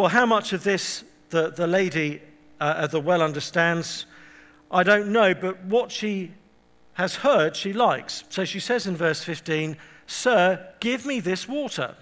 Well, 0.00 0.08
how 0.08 0.24
much 0.24 0.54
of 0.54 0.64
this 0.64 1.04
the, 1.28 1.50
the 1.50 1.66
lady 1.66 2.22
uh, 2.58 2.72
at 2.78 2.90
the 2.90 3.00
well 3.00 3.20
understands, 3.20 4.06
I 4.70 4.82
don't 4.82 5.12
know, 5.12 5.34
but 5.34 5.62
what 5.66 5.92
she 5.92 6.30
has 6.94 7.16
heard, 7.16 7.54
she 7.54 7.74
likes. 7.74 8.24
So 8.30 8.46
she 8.46 8.60
says 8.60 8.86
in 8.86 8.96
verse 8.96 9.22
15, 9.22 9.76
Sir, 10.06 10.66
give 10.80 11.04
me 11.04 11.20
this 11.20 11.46
water, 11.46 11.96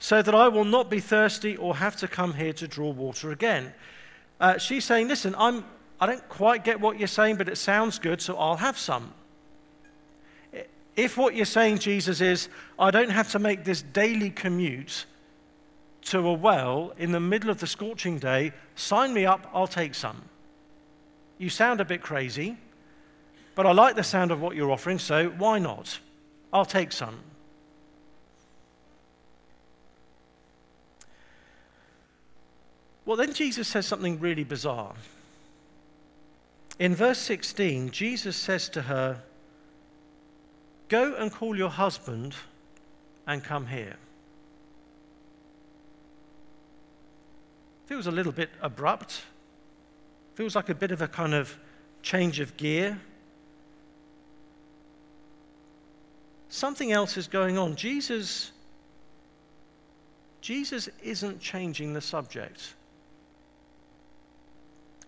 so 0.00 0.22
that 0.22 0.34
I 0.34 0.48
will 0.48 0.64
not 0.64 0.90
be 0.90 0.98
thirsty 0.98 1.56
or 1.56 1.76
have 1.76 1.94
to 1.98 2.08
come 2.08 2.34
here 2.34 2.52
to 2.54 2.66
draw 2.66 2.90
water 2.90 3.30
again. 3.30 3.72
Uh, 4.40 4.58
she's 4.58 4.84
saying, 4.84 5.06
Listen, 5.06 5.36
I'm, 5.38 5.64
I 6.00 6.06
don't 6.06 6.28
quite 6.28 6.64
get 6.64 6.80
what 6.80 6.98
you're 6.98 7.06
saying, 7.06 7.36
but 7.36 7.48
it 7.48 7.58
sounds 7.58 8.00
good, 8.00 8.20
so 8.20 8.36
I'll 8.36 8.56
have 8.56 8.76
some. 8.76 9.14
If 10.96 11.16
what 11.16 11.36
you're 11.36 11.44
saying, 11.44 11.78
Jesus, 11.78 12.20
is, 12.20 12.48
I 12.76 12.90
don't 12.90 13.10
have 13.10 13.30
to 13.30 13.38
make 13.38 13.62
this 13.62 13.82
daily 13.82 14.30
commute 14.30 15.06
to 16.04 16.18
a 16.18 16.32
well 16.32 16.92
in 16.98 17.12
the 17.12 17.20
middle 17.20 17.50
of 17.50 17.60
the 17.60 17.66
scorching 17.66 18.18
day, 18.18 18.52
sign 18.74 19.14
me 19.14 19.24
up, 19.24 19.50
I'll 19.54 19.66
take 19.66 19.94
some. 19.94 20.22
You 21.38 21.48
sound 21.50 21.80
a 21.80 21.84
bit 21.84 22.02
crazy, 22.02 22.56
but 23.54 23.66
I 23.66 23.72
like 23.72 23.96
the 23.96 24.04
sound 24.04 24.30
of 24.30 24.40
what 24.40 24.54
you're 24.56 24.70
offering, 24.70 24.98
so 24.98 25.30
why 25.30 25.58
not? 25.58 25.98
I'll 26.52 26.64
take 26.64 26.92
some. 26.92 27.20
Well, 33.06 33.16
then 33.16 33.32
Jesus 33.32 33.68
says 33.68 33.86
something 33.86 34.18
really 34.18 34.44
bizarre. 34.44 34.94
In 36.78 36.94
verse 36.94 37.18
16, 37.18 37.90
Jesus 37.90 38.36
says 38.36 38.68
to 38.70 38.82
her, 38.82 39.22
Go 40.88 41.14
and 41.14 41.32
call 41.32 41.56
your 41.56 41.70
husband 41.70 42.34
and 43.26 43.42
come 43.44 43.66
here. 43.66 43.96
Feels 47.86 48.06
a 48.06 48.10
little 48.10 48.32
bit 48.32 48.50
abrupt. 48.60 49.22
Feels 50.34 50.56
like 50.56 50.68
a 50.68 50.74
bit 50.74 50.90
of 50.90 51.02
a 51.02 51.08
kind 51.08 51.34
of 51.34 51.58
change 52.02 52.40
of 52.40 52.56
gear. 52.56 53.00
Something 56.48 56.92
else 56.92 57.16
is 57.16 57.26
going 57.26 57.58
on. 57.58 57.76
Jesus 57.76 58.52
Jesus 60.44 60.90
isn't 61.02 61.40
changing 61.40 61.94
the 61.94 62.02
subject. 62.02 62.74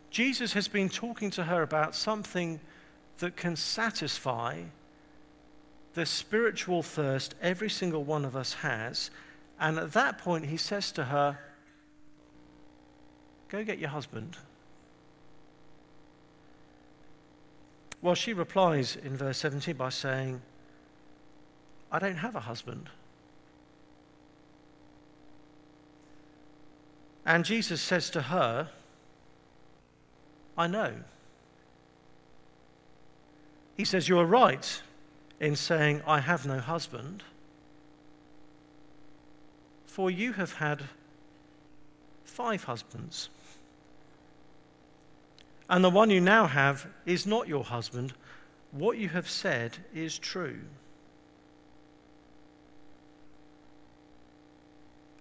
Jesus 0.09 0.55
has 0.55 0.67
been 0.67 0.89
talking 0.89 1.31
to 1.33 1.45
her 1.45 1.61
about 1.61 1.95
something 1.95 2.59
that 3.19 3.37
can 3.37 3.55
satisfy 3.55 4.63
the 5.93 6.07
spiritual 6.07 6.83
thirst 6.83 7.35
every 7.43 7.69
single 7.69 8.03
one 8.03 8.25
of 8.25 8.35
us 8.35 8.55
has. 8.55 9.11
And 9.61 9.77
at 9.77 9.93
that 9.93 10.17
point, 10.17 10.47
he 10.47 10.57
says 10.57 10.91
to 10.93 11.05
her, 11.05 11.39
Go 13.49 13.65
get 13.65 13.79
your 13.79 13.91
husband. 13.91 14.37
Well, 18.03 18.15
she 18.15 18.33
replies 18.33 18.97
in 18.97 19.17
verse 19.17 19.39
17 19.39 19.75
by 19.77 19.89
saying, 19.89 20.43
I 21.91 21.99
don't 21.99 22.17
have 22.17 22.35
a 22.35 22.41
husband. 22.41 22.89
And 27.25 27.45
Jesus 27.45 27.81
says 27.81 28.11
to 28.11 28.23
her, 28.23 28.69
I 30.57 30.67
know. 30.67 30.93
He 33.77 33.85
says, 33.85 34.09
You 34.09 34.19
are 34.19 34.27
right 34.27 34.83
in 35.41 35.57
saying, 35.57 36.03
I 36.07 36.21
have 36.21 36.47
no 36.47 36.61
husband, 36.61 37.23
for 39.85 40.11
you 40.11 40.33
have 40.35 40.55
had 40.55 40.85
five 42.25 42.65
husbands. 42.65 43.29
And 45.69 45.83
the 45.83 45.91
one 45.91 46.11
you 46.11 46.21
now 46.21 46.47
have 46.47 46.87
is 47.05 47.27
not 47.27 47.49
your 47.49 47.65
husband. 47.65 48.13
What 48.71 48.99
you 48.99 49.09
have 49.09 49.29
said 49.29 49.79
is 49.95 50.19
true. 50.19 50.61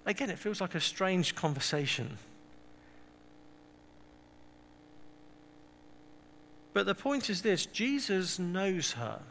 Again, 0.06 0.30
it 0.30 0.38
feels 0.38 0.62
like 0.62 0.76
a 0.76 0.80
strange 0.80 1.34
conversation. 1.34 2.18
But 6.74 6.86
the 6.86 6.94
point 6.94 7.30
is 7.30 7.42
this 7.42 7.66
Jesus 7.66 8.38
knows 8.38 8.92
her. 8.94 9.22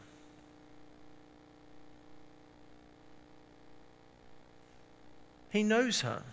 He 5.49 5.63
knows 5.63 6.01
her. 6.01 6.23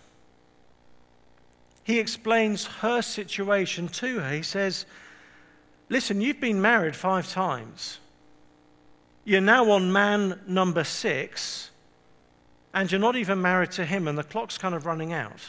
He 1.83 1.99
explains 1.99 2.65
her 2.65 3.01
situation 3.01 3.87
to 3.89 4.19
her. 4.19 4.31
He 4.31 4.41
says, 4.41 4.85
Listen, 5.89 6.21
you've 6.21 6.39
been 6.39 6.61
married 6.61 6.95
five 6.95 7.29
times. 7.29 7.99
You're 9.25 9.41
now 9.41 9.69
on 9.71 9.91
man 9.91 10.39
number 10.47 10.83
six, 10.83 11.71
and 12.73 12.91
you're 12.91 13.01
not 13.01 13.15
even 13.15 13.41
married 13.41 13.71
to 13.71 13.85
him, 13.85 14.07
and 14.07 14.17
the 14.17 14.23
clock's 14.23 14.57
kind 14.57 14.73
of 14.73 14.85
running 14.85 15.13
out. 15.13 15.39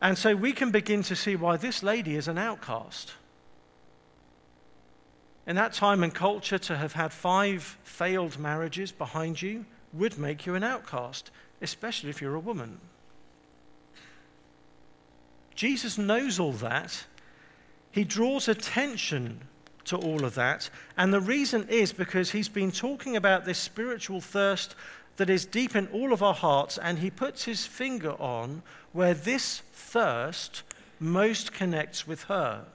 And 0.00 0.18
so 0.18 0.34
we 0.34 0.52
can 0.52 0.70
begin 0.70 1.02
to 1.04 1.16
see 1.16 1.36
why 1.36 1.56
this 1.56 1.82
lady 1.82 2.16
is 2.16 2.28
an 2.28 2.36
outcast. 2.36 3.14
In 5.46 5.56
that 5.56 5.72
time 5.72 6.02
and 6.02 6.14
culture, 6.14 6.58
to 6.58 6.76
have 6.76 6.92
had 6.94 7.12
five 7.12 7.78
failed 7.84 8.38
marriages 8.38 8.92
behind 8.92 9.40
you 9.40 9.64
would 9.92 10.18
make 10.18 10.44
you 10.44 10.54
an 10.54 10.64
outcast, 10.64 11.30
especially 11.60 12.10
if 12.10 12.20
you're 12.20 12.34
a 12.34 12.40
woman. 12.40 12.78
Jesus 15.54 15.96
knows 15.96 16.38
all 16.38 16.52
that. 16.52 17.04
He 17.90 18.04
draws 18.04 18.46
attention 18.46 19.40
to 19.86 19.96
all 19.96 20.24
of 20.24 20.34
that. 20.34 20.68
And 20.96 21.12
the 21.12 21.20
reason 21.20 21.66
is 21.68 21.92
because 21.92 22.32
he's 22.32 22.48
been 22.48 22.72
talking 22.72 23.16
about 23.16 23.44
this 23.44 23.58
spiritual 23.58 24.20
thirst 24.20 24.74
that 25.16 25.30
is 25.30 25.46
deep 25.46 25.74
in 25.74 25.86
all 25.88 26.12
of 26.12 26.22
our 26.22 26.34
hearts, 26.34 26.76
and 26.76 26.98
he 26.98 27.10
puts 27.10 27.44
his 27.44 27.64
finger 27.64 28.12
on 28.20 28.62
where 28.92 29.14
this 29.14 29.62
thirst 29.72 30.62
most 31.00 31.52
connects 31.52 32.06
with 32.06 32.24
her. 32.24 32.66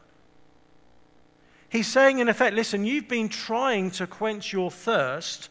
He's 1.70 1.88
saying, 1.88 2.20
in 2.20 2.28
effect, 2.28 2.56
listen, 2.56 2.84
you've 2.84 3.08
been 3.08 3.30
trying 3.30 3.91
to 3.91 4.08
quench 4.08 4.52
your 4.52 4.72
thirst 4.72 5.50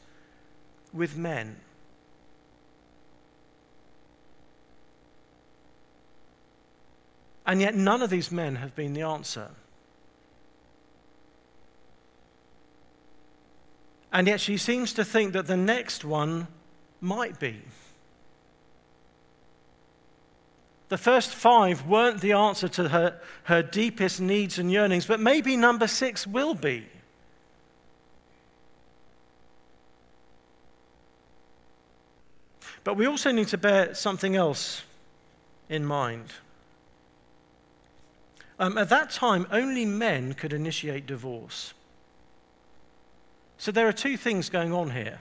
with 0.93 1.16
men. 1.16 1.57
And 7.46 7.61
yet, 7.61 7.74
none 7.74 8.03
of 8.03 8.11
these 8.11 8.31
men 8.31 8.57
have 8.57 8.74
been 8.74 8.92
the 8.92 9.03
answer. 9.03 9.50
And 14.12 14.26
yet, 14.26 14.40
she 14.40 14.57
seems 14.57 14.92
to 14.94 15.05
think 15.05 15.33
that 15.33 15.46
the 15.46 15.57
next 15.57 16.05
one 16.05 16.48
might 17.00 17.38
be. 17.40 17.62
The 20.90 20.98
first 20.98 21.31
five 21.31 21.87
weren't 21.87 22.20
the 22.20 22.33
answer 22.33 22.66
to 22.68 22.88
her, 22.88 23.20
her 23.44 23.62
deepest 23.62 24.20
needs 24.20 24.59
and 24.59 24.72
yearnings, 24.72 25.07
but 25.07 25.20
maybe 25.20 25.57
number 25.57 25.87
six 25.87 26.26
will 26.26 26.55
be. 26.55 26.85
But 32.83 32.96
we 32.96 33.07
also 33.07 33.31
need 33.31 33.48
to 33.48 33.59
bear 33.59 33.94
something 33.94 34.35
else 34.35 34.83
in 35.68 35.85
mind. 35.85 36.33
Um, 38.61 38.77
at 38.77 38.90
that 38.90 39.09
time, 39.09 39.46
only 39.51 39.87
men 39.87 40.35
could 40.35 40.53
initiate 40.53 41.07
divorce. 41.07 41.73
So 43.57 43.73
there 43.73 43.88
are 43.88 43.92
two 43.92 44.18
things 44.18 44.51
going 44.51 44.70
on 44.70 44.90
here. 44.90 45.18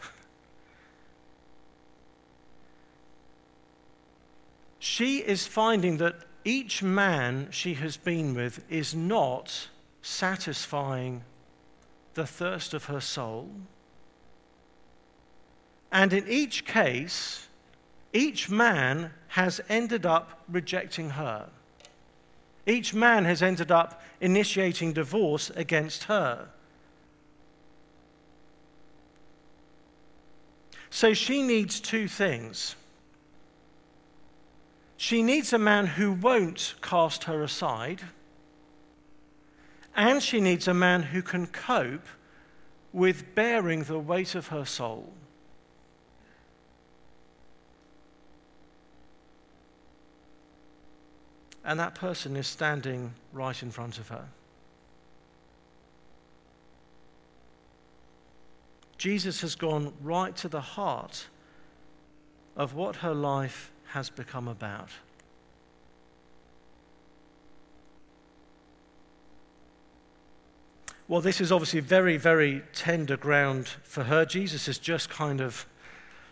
She 4.78 5.20
is 5.20 5.48
finding 5.48 5.98
that 5.98 6.16
each 6.44 6.84
man 6.84 7.48
she 7.52 7.76
has 7.76 7.96
been 7.96 8.34
with 8.34 8.62
is 8.70 8.94
not 8.94 9.70
satisfying 10.02 11.24
the 12.16 12.26
thirst 12.26 12.74
of 12.74 12.86
her 12.86 13.00
soul. 13.00 13.50
And 15.94 16.12
in 16.12 16.28
each 16.28 16.66
case, 16.66 17.48
each 18.12 18.50
man 18.50 19.12
has 19.30 19.62
ended 19.70 20.06
up 20.06 20.44
rejecting 20.50 21.12
her. 21.12 21.50
Each 22.70 22.94
man 22.94 23.26
has 23.26 23.42
ended 23.42 23.72
up 23.72 24.00
initiating 24.22 24.94
divorce 24.94 25.50
against 25.56 26.04
her. 26.04 26.50
So 30.92 31.16
she 31.16 31.42
needs 31.42 31.80
two 31.80 32.08
things. 32.08 32.76
She 34.98 35.24
needs 35.24 35.52
a 35.52 35.58
man 35.58 35.88
who 35.88 36.12
won't 36.12 36.76
cast 36.84 37.24
her 37.24 37.42
aside, 37.42 38.04
and 39.96 40.22
she 40.22 40.40
needs 40.40 40.68
a 40.68 40.74
man 40.74 41.02
who 41.02 41.24
can 41.24 41.48
cope 41.48 42.06
with 42.94 43.34
bearing 43.34 43.86
the 43.86 43.98
weight 43.98 44.36
of 44.36 44.50
her 44.50 44.66
soul. 44.66 45.12
and 51.70 51.80
that 51.80 51.94
person 51.94 52.36
is 52.36 52.48
standing 52.48 53.14
right 53.32 53.62
in 53.62 53.70
front 53.70 54.00
of 54.00 54.08
her. 54.08 54.26
Jesus 58.98 59.42
has 59.42 59.54
gone 59.54 59.94
right 60.02 60.36
to 60.38 60.48
the 60.48 60.62
heart 60.62 61.28
of 62.58 62.74
what 62.74 62.98
her 62.98 63.14
life 63.14 63.72
has 63.90 64.10
become 64.10 64.48
about. 64.48 64.90
Well, 71.08 71.22
this 71.22 71.40
is 71.40 71.52
obviously 71.52 71.82
very, 71.82 72.18
very 72.18 72.64
tender 72.74 73.16
ground 73.16 73.68
for 73.68 74.06
her. 74.06 74.26
Jesus 74.26 74.66
has 74.66 74.80
just 74.80 75.12
kind 75.12 75.40
of 75.40 75.68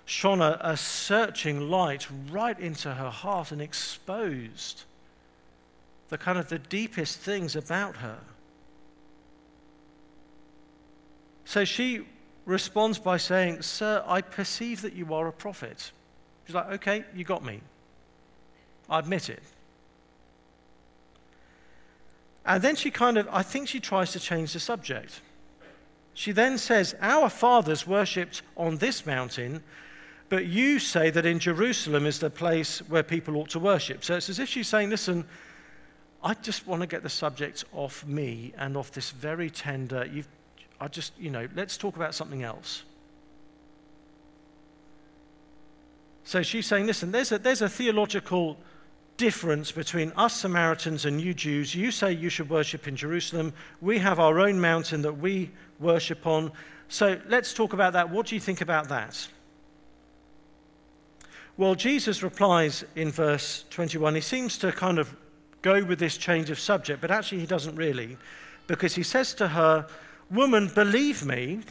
shone 0.03 0.41
a, 0.41 0.57
a 0.61 0.75
searching 0.75 1.69
light 1.69 2.07
right 2.31 2.59
into 2.59 2.95
her 2.95 3.11
heart 3.11 3.51
and 3.51 3.61
exposed 3.61 4.85
the 6.09 6.17
kind 6.17 6.37
of 6.37 6.49
the 6.49 6.59
deepest 6.59 7.19
things 7.19 7.55
about 7.55 7.97
her. 7.97 8.19
So 11.45 11.65
she 11.65 12.05
responds 12.45 12.99
by 12.99 13.17
saying, 13.17 13.61
Sir, 13.61 14.03
I 14.05 14.21
perceive 14.21 14.81
that 14.81 14.93
you 14.93 15.13
are 15.13 15.27
a 15.27 15.33
prophet. 15.33 15.91
She's 16.45 16.55
like, 16.55 16.71
Okay, 16.73 17.03
you 17.15 17.23
got 17.23 17.43
me. 17.43 17.61
I 18.89 18.99
admit 18.99 19.29
it. 19.29 19.43
And 22.45 22.63
then 22.63 22.77
she 22.77 22.89
kind 22.89 23.17
of, 23.17 23.27
I 23.29 23.43
think 23.43 23.67
she 23.67 23.81
tries 23.81 24.13
to 24.13 24.19
change 24.19 24.53
the 24.53 24.59
subject. 24.59 25.21
She 26.13 26.31
then 26.31 26.57
says, 26.57 26.95
Our 27.01 27.29
fathers 27.29 27.85
worshipped 27.85 28.41
on 28.55 28.77
this 28.77 29.05
mountain, 29.05 29.61
but 30.29 30.45
you 30.45 30.79
say 30.79 31.09
that 31.09 31.25
in 31.25 31.39
Jerusalem 31.39 32.05
is 32.05 32.19
the 32.19 32.29
place 32.29 32.79
where 32.89 33.03
people 33.03 33.35
ought 33.37 33.49
to 33.49 33.59
worship. 33.59 34.03
So 34.03 34.15
it's 34.15 34.29
as 34.29 34.39
if 34.39 34.49
she's 34.49 34.67
saying, 34.67 34.89
Listen, 34.89 35.25
I 36.27 36.33
just 36.33 36.67
want 36.67 36.81
to 36.81 36.87
get 36.87 37.03
the 37.03 37.09
subject 37.09 37.63
off 37.71 38.05
me 38.05 38.51
and 38.57 38.75
off 38.75 38.91
this 38.91 39.11
very 39.11 39.49
tender, 39.49 40.05
you've, 40.11 40.27
I 40.77 40.89
just, 40.89 41.17
you 41.17 41.29
know, 41.29 41.47
let's 41.55 41.77
talk 41.77 41.95
about 41.95 42.13
something 42.13 42.43
else. 42.43 42.83
So 46.25 46.43
she's 46.43 46.65
saying, 46.65 46.85
listen, 46.85 47.13
there's 47.13 47.31
a, 47.31 47.39
there's 47.39 47.61
a 47.61 47.69
theological 47.69 48.57
difference 49.15 49.71
between 49.71 50.11
us 50.17 50.33
Samaritans 50.33 51.05
and 51.05 51.21
you 51.21 51.33
Jews. 51.33 51.73
You 51.73 51.91
say 51.91 52.11
you 52.11 52.27
should 52.27 52.49
worship 52.49 52.89
in 52.89 52.97
Jerusalem. 52.97 53.53
We 53.79 53.99
have 53.99 54.19
our 54.19 54.37
own 54.41 54.59
mountain 54.59 55.03
that 55.03 55.19
we 55.19 55.51
worship 55.79 56.27
on. 56.27 56.51
So 56.89 57.21
let's 57.29 57.53
talk 57.53 57.71
about 57.71 57.93
that. 57.93 58.09
What 58.09 58.25
do 58.25 58.35
you 58.35 58.41
think 58.41 58.59
about 58.59 58.89
that? 58.89 59.29
Well, 61.55 61.75
Jesus 61.75 62.21
replies 62.21 62.83
in 62.97 63.13
verse 63.13 63.63
21. 63.69 64.15
He 64.15 64.19
seems 64.19 64.57
to 64.57 64.73
kind 64.73 64.99
of 64.99 65.15
go 65.67 65.83
with 65.83 65.99
this 65.99 66.17
change 66.17 66.49
of 66.49 66.59
subject, 66.59 67.01
but 67.01 67.11
actually 67.11 67.39
he 67.39 67.45
doesn't 67.45 67.75
really, 67.75 68.17
because 68.67 68.95
he 68.95 69.03
says 69.03 69.33
to 69.35 69.49
her, 69.49 69.87
Woman, 70.29 70.69
believe 70.73 71.25
me, 71.25 71.61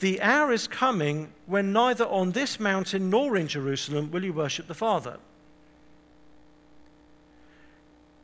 the 0.00 0.20
hour 0.22 0.52
is 0.52 0.66
coming 0.68 1.32
when 1.46 1.72
neither 1.72 2.04
on 2.06 2.32
this 2.32 2.60
mountain 2.60 3.10
nor 3.10 3.36
in 3.36 3.48
Jerusalem 3.48 4.10
will 4.10 4.24
you 4.24 4.32
worship 4.32 4.66
the 4.66 4.74
Father. 4.74 5.18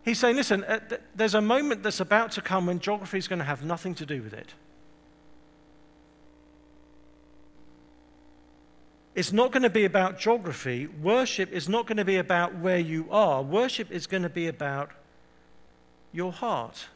He's 0.05 0.19
saying, 0.19 0.37
listen, 0.37 0.65
uh, 0.65 0.81
there's 1.15 1.35
a 1.35 1.41
moment 1.41 1.83
that's 1.83 2.01
about 2.01 2.31
to 2.33 2.43
come 2.43 2.67
when 2.67 2.79
geography 2.79 3.19
is 3.19 3.27
going 3.27 3.39
to 3.39 3.45
have 3.45 3.65
nothing 3.65 3.95
to 3.97 4.07
do 4.07 4.23
with 4.23 4.35
it. 4.35 4.55
It's 9.15 9.33
not 9.33 9.53
going 9.53 9.63
to 9.63 9.71
be 9.71 9.85
about 9.85 10.19
geography. 10.19 10.87
Worship 10.87 11.53
is 11.53 11.69
not 11.69 11.87
going 11.87 11.99
to 11.99 12.05
be 12.05 12.17
about 12.17 12.57
where 12.57 12.79
you 12.79 13.07
are. 13.11 13.43
Worship 13.43 13.93
is 13.93 14.07
going 14.07 14.25
to 14.25 14.29
be 14.29 14.49
about 14.49 14.91
your 16.13 16.33
heart. 16.33 16.87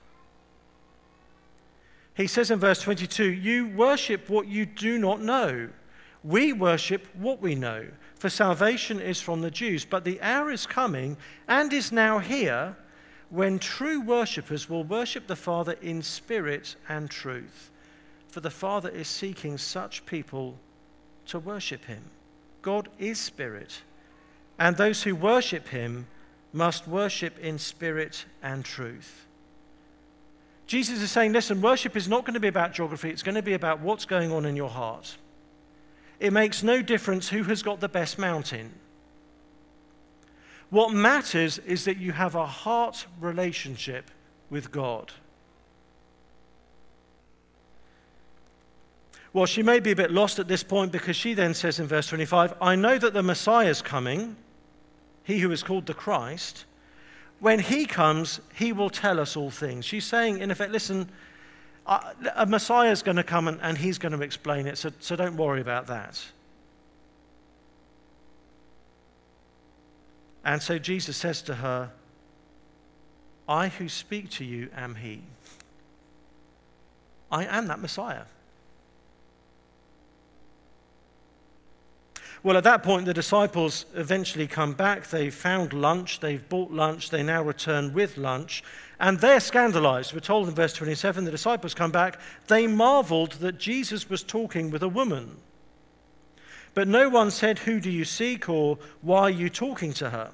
He 2.14 2.26
says 2.26 2.50
in 2.50 2.58
verse 2.58 2.82
22 2.82 3.24
You 3.24 3.68
worship 3.68 4.28
what 4.28 4.48
you 4.48 4.66
do 4.66 4.98
not 4.98 5.20
know. 5.20 5.68
We 6.24 6.52
worship 6.52 7.06
what 7.14 7.40
we 7.40 7.54
know, 7.54 7.86
for 8.16 8.28
salvation 8.28 9.00
is 9.00 9.20
from 9.20 9.40
the 9.40 9.52
Jews. 9.52 9.84
But 9.84 10.02
the 10.02 10.20
hour 10.20 10.50
is 10.50 10.66
coming 10.66 11.16
and 11.46 11.72
is 11.72 11.92
now 11.92 12.18
here 12.18 12.76
when 13.30 13.60
true 13.60 14.00
worshippers 14.00 14.68
will 14.68 14.82
worship 14.82 15.28
the 15.28 15.36
Father 15.36 15.76
in 15.80 16.02
spirit 16.02 16.74
and 16.88 17.08
truth. 17.08 17.70
For 18.26 18.40
the 18.40 18.50
Father 18.50 18.88
is 18.88 19.06
seeking 19.06 19.56
such 19.56 20.04
people 20.04 20.58
to 21.28 21.38
worship 21.38 21.84
him. 21.84 22.02
God 22.62 22.88
is 22.98 23.18
spirit, 23.18 23.82
and 24.58 24.76
those 24.76 25.02
who 25.02 25.14
worship 25.14 25.68
him 25.68 26.06
must 26.52 26.88
worship 26.88 27.38
in 27.38 27.58
spirit 27.58 28.24
and 28.42 28.64
truth. 28.64 29.26
Jesus 30.66 31.00
is 31.00 31.10
saying, 31.10 31.32
listen, 31.32 31.62
worship 31.62 31.96
is 31.96 32.08
not 32.08 32.24
going 32.24 32.34
to 32.34 32.40
be 32.40 32.48
about 32.48 32.74
geography, 32.74 33.10
it's 33.10 33.22
going 33.22 33.34
to 33.34 33.42
be 33.42 33.54
about 33.54 33.80
what's 33.80 34.04
going 34.04 34.32
on 34.32 34.44
in 34.44 34.56
your 34.56 34.68
heart. 34.68 35.16
It 36.20 36.32
makes 36.32 36.62
no 36.62 36.82
difference 36.82 37.28
who 37.28 37.44
has 37.44 37.62
got 37.62 37.80
the 37.80 37.88
best 37.88 38.18
mountain. 38.18 38.72
What 40.70 40.92
matters 40.92 41.58
is 41.60 41.84
that 41.84 41.96
you 41.96 42.12
have 42.12 42.34
a 42.34 42.46
heart 42.46 43.06
relationship 43.20 44.10
with 44.50 44.70
God. 44.70 45.12
Well, 49.32 49.46
she 49.46 49.62
may 49.62 49.78
be 49.80 49.90
a 49.90 49.96
bit 49.96 50.10
lost 50.10 50.38
at 50.38 50.48
this 50.48 50.62
point 50.62 50.90
because 50.90 51.16
she 51.16 51.34
then 51.34 51.54
says 51.54 51.78
in 51.78 51.86
verse 51.86 52.08
25, 52.08 52.54
I 52.60 52.76
know 52.76 52.98
that 52.98 53.12
the 53.12 53.22
Messiah 53.22 53.68
is 53.68 53.82
coming, 53.82 54.36
he 55.22 55.38
who 55.40 55.50
is 55.50 55.62
called 55.62 55.86
the 55.86 55.94
Christ. 55.94 56.64
When 57.40 57.60
he 57.60 57.86
comes, 57.86 58.40
he 58.54 58.72
will 58.72 58.90
tell 58.90 59.20
us 59.20 59.36
all 59.36 59.50
things. 59.50 59.84
She's 59.84 60.04
saying, 60.04 60.38
in 60.38 60.50
effect, 60.50 60.72
listen, 60.72 61.08
uh, 61.86 62.00
a 62.34 62.46
Messiah 62.46 62.90
is 62.90 63.02
going 63.02 63.16
to 63.16 63.22
come 63.22 63.48
and, 63.48 63.60
and 63.62 63.78
he's 63.78 63.98
going 63.98 64.12
to 64.12 64.22
explain 64.22 64.66
it, 64.66 64.78
so, 64.78 64.90
so 64.98 65.14
don't 65.14 65.36
worry 65.36 65.60
about 65.60 65.86
that. 65.86 66.22
And 70.44 70.62
so 70.62 70.78
Jesus 70.78 71.16
says 71.16 71.42
to 71.42 71.56
her, 71.56 71.90
I 73.48 73.68
who 73.68 73.88
speak 73.88 74.30
to 74.32 74.44
you 74.44 74.70
am 74.74 74.96
he. 74.96 75.22
I 77.30 77.44
am 77.44 77.66
that 77.68 77.80
Messiah. 77.80 78.24
Well, 82.42 82.56
at 82.56 82.64
that 82.64 82.82
point, 82.82 83.06
the 83.06 83.14
disciples 83.14 83.86
eventually 83.94 84.46
come 84.46 84.72
back. 84.72 85.08
They've 85.08 85.34
found 85.34 85.72
lunch, 85.72 86.20
they've 86.20 86.48
bought 86.48 86.70
lunch, 86.70 87.10
they 87.10 87.22
now 87.22 87.42
return 87.42 87.92
with 87.92 88.16
lunch, 88.16 88.62
and 89.00 89.18
they're 89.18 89.40
scandalized. 89.40 90.12
We're 90.12 90.20
told 90.20 90.48
in 90.48 90.54
verse 90.54 90.72
27 90.72 91.24
the 91.24 91.30
disciples 91.30 91.74
come 91.74 91.90
back. 91.90 92.20
They 92.46 92.66
marveled 92.66 93.32
that 93.32 93.58
Jesus 93.58 94.08
was 94.08 94.22
talking 94.22 94.70
with 94.70 94.82
a 94.82 94.88
woman. 94.88 95.38
But 96.74 96.86
no 96.86 97.08
one 97.08 97.30
said, 97.32 97.60
Who 97.60 97.80
do 97.80 97.90
you 97.90 98.04
seek? 98.04 98.48
or 98.48 98.78
Why 99.02 99.22
are 99.22 99.30
you 99.30 99.48
talking 99.48 99.92
to 99.94 100.10
her? 100.10 100.30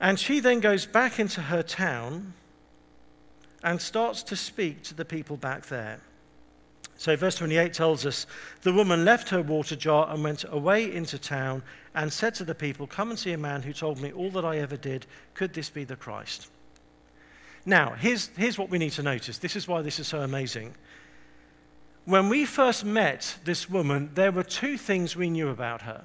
And 0.00 0.18
she 0.18 0.40
then 0.40 0.60
goes 0.60 0.86
back 0.86 1.18
into 1.18 1.40
her 1.42 1.62
town 1.62 2.34
and 3.64 3.80
starts 3.80 4.22
to 4.24 4.36
speak 4.36 4.82
to 4.84 4.94
the 4.94 5.04
people 5.04 5.36
back 5.36 5.66
there. 5.66 6.00
So, 7.02 7.16
verse 7.16 7.34
28 7.34 7.72
tells 7.72 8.06
us 8.06 8.28
the 8.60 8.72
woman 8.72 9.04
left 9.04 9.30
her 9.30 9.42
water 9.42 9.74
jar 9.74 10.08
and 10.08 10.22
went 10.22 10.44
away 10.48 10.94
into 10.94 11.18
town 11.18 11.64
and 11.96 12.12
said 12.12 12.32
to 12.36 12.44
the 12.44 12.54
people, 12.54 12.86
Come 12.86 13.10
and 13.10 13.18
see 13.18 13.32
a 13.32 13.38
man 13.38 13.62
who 13.62 13.72
told 13.72 14.00
me 14.00 14.12
all 14.12 14.30
that 14.30 14.44
I 14.44 14.58
ever 14.58 14.76
did. 14.76 15.06
Could 15.34 15.52
this 15.52 15.68
be 15.68 15.82
the 15.82 15.96
Christ? 15.96 16.48
Now, 17.66 17.94
here's, 17.94 18.28
here's 18.36 18.56
what 18.56 18.70
we 18.70 18.78
need 18.78 18.92
to 18.92 19.02
notice. 19.02 19.38
This 19.38 19.56
is 19.56 19.66
why 19.66 19.82
this 19.82 19.98
is 19.98 20.06
so 20.06 20.20
amazing. 20.20 20.76
When 22.04 22.28
we 22.28 22.44
first 22.44 22.84
met 22.84 23.36
this 23.42 23.68
woman, 23.68 24.10
there 24.14 24.30
were 24.30 24.44
two 24.44 24.78
things 24.78 25.16
we 25.16 25.28
knew 25.28 25.48
about 25.48 25.82
her. 25.82 26.04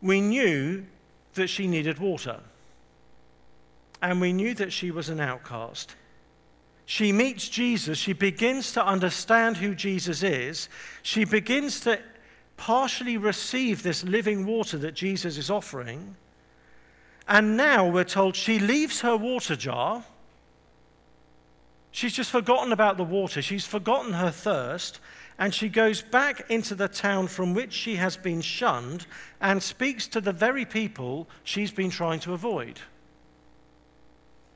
We 0.00 0.22
knew 0.22 0.86
that 1.34 1.48
she 1.48 1.66
needed 1.66 1.98
water, 1.98 2.40
and 4.00 4.18
we 4.18 4.32
knew 4.32 4.54
that 4.54 4.72
she 4.72 4.90
was 4.90 5.10
an 5.10 5.20
outcast. 5.20 5.94
She 6.86 7.12
meets 7.12 7.48
Jesus, 7.48 7.96
she 7.98 8.12
begins 8.12 8.72
to 8.72 8.84
understand 8.84 9.56
who 9.56 9.74
Jesus 9.74 10.22
is, 10.22 10.68
she 11.02 11.24
begins 11.24 11.80
to 11.80 11.98
partially 12.56 13.16
receive 13.16 13.82
this 13.82 14.04
living 14.04 14.46
water 14.46 14.78
that 14.78 14.94
Jesus 14.94 15.38
is 15.38 15.50
offering. 15.50 16.16
And 17.26 17.56
now 17.56 17.88
we're 17.88 18.04
told 18.04 18.36
she 18.36 18.58
leaves 18.58 19.00
her 19.00 19.16
water 19.16 19.56
jar 19.56 20.04
She's 21.94 22.12
just 22.12 22.32
forgotten 22.32 22.72
about 22.72 22.96
the 22.96 23.04
water. 23.04 23.40
She's 23.40 23.68
forgotten 23.68 24.14
her 24.14 24.32
thirst. 24.32 24.98
And 25.38 25.54
she 25.54 25.68
goes 25.68 26.02
back 26.02 26.50
into 26.50 26.74
the 26.74 26.88
town 26.88 27.28
from 27.28 27.54
which 27.54 27.72
she 27.72 27.94
has 27.94 28.16
been 28.16 28.40
shunned 28.40 29.06
and 29.40 29.62
speaks 29.62 30.08
to 30.08 30.20
the 30.20 30.32
very 30.32 30.64
people 30.64 31.28
she's 31.44 31.70
been 31.70 31.90
trying 31.90 32.18
to 32.20 32.32
avoid. 32.32 32.80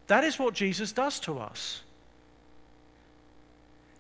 That 0.08 0.24
is 0.24 0.36
what 0.36 0.54
Jesus 0.54 0.90
does 0.90 1.20
to 1.20 1.38
us. 1.38 1.82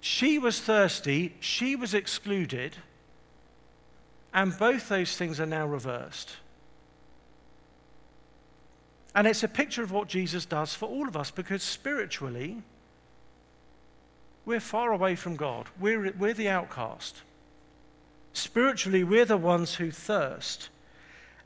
She 0.00 0.38
was 0.38 0.60
thirsty, 0.60 1.34
she 1.40 1.74
was 1.74 1.94
excluded, 1.94 2.76
and 4.32 4.56
both 4.56 4.88
those 4.88 5.16
things 5.16 5.40
are 5.40 5.46
now 5.46 5.66
reversed. 5.66 6.36
And 9.14 9.26
it's 9.26 9.42
a 9.42 9.48
picture 9.48 9.82
of 9.82 9.90
what 9.90 10.08
Jesus 10.08 10.44
does 10.44 10.74
for 10.74 10.88
all 10.88 11.08
of 11.08 11.16
us 11.16 11.30
because 11.30 11.62
spiritually, 11.62 12.62
we're 14.44 14.60
far 14.60 14.92
away 14.92 15.16
from 15.16 15.36
God. 15.36 15.66
We're, 15.80 16.12
we're 16.12 16.34
the 16.34 16.48
outcast. 16.48 17.22
Spiritually, 18.32 19.02
we're 19.02 19.24
the 19.24 19.36
ones 19.36 19.74
who 19.74 19.90
thirst. 19.90 20.68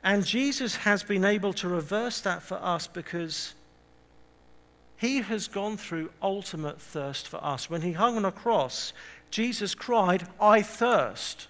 And 0.04 0.26
Jesus 0.26 0.76
has 0.76 1.02
been 1.02 1.24
able 1.24 1.52
to 1.54 1.68
reverse 1.68 2.20
that 2.20 2.42
for 2.42 2.56
us 2.56 2.86
because 2.86 3.54
He 5.02 5.20
has 5.22 5.48
gone 5.48 5.78
through 5.78 6.12
ultimate 6.22 6.80
thirst 6.80 7.26
for 7.26 7.44
us. 7.44 7.68
When 7.68 7.82
he 7.82 7.90
hung 7.90 8.16
on 8.16 8.24
a 8.24 8.30
cross, 8.30 8.92
Jesus 9.32 9.74
cried, 9.74 10.28
I 10.40 10.62
thirst. 10.62 11.48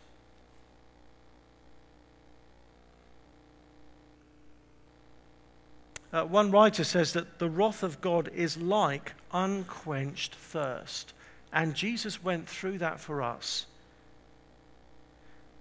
Uh, 6.11 6.25
one 6.25 6.51
writer 6.51 6.83
says 6.83 7.13
that 7.13 7.39
the 7.39 7.51
wrath 7.51 7.83
of 7.83 8.01
God 8.01 8.31
is 8.35 8.57
like 8.57 9.13
unquenched 9.35 10.35
thirst. 10.35 11.13
And 11.53 11.75
Jesus 11.75 12.25
went 12.25 12.49
through 12.49 12.79
that 12.79 13.01
for 13.01 13.21
us. 13.21 13.67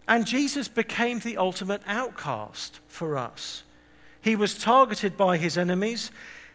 And 0.08 0.26
Jesus 0.26 0.70
became 0.70 1.20
the 1.20 1.36
ultimate 1.36 1.82
outcast 1.86 2.80
for 2.88 3.18
us. 3.18 3.64
He 4.22 4.38
was 4.38 4.58
targeted 4.58 5.18
by 5.18 5.36
his 5.36 5.58
enemies. 5.58 6.10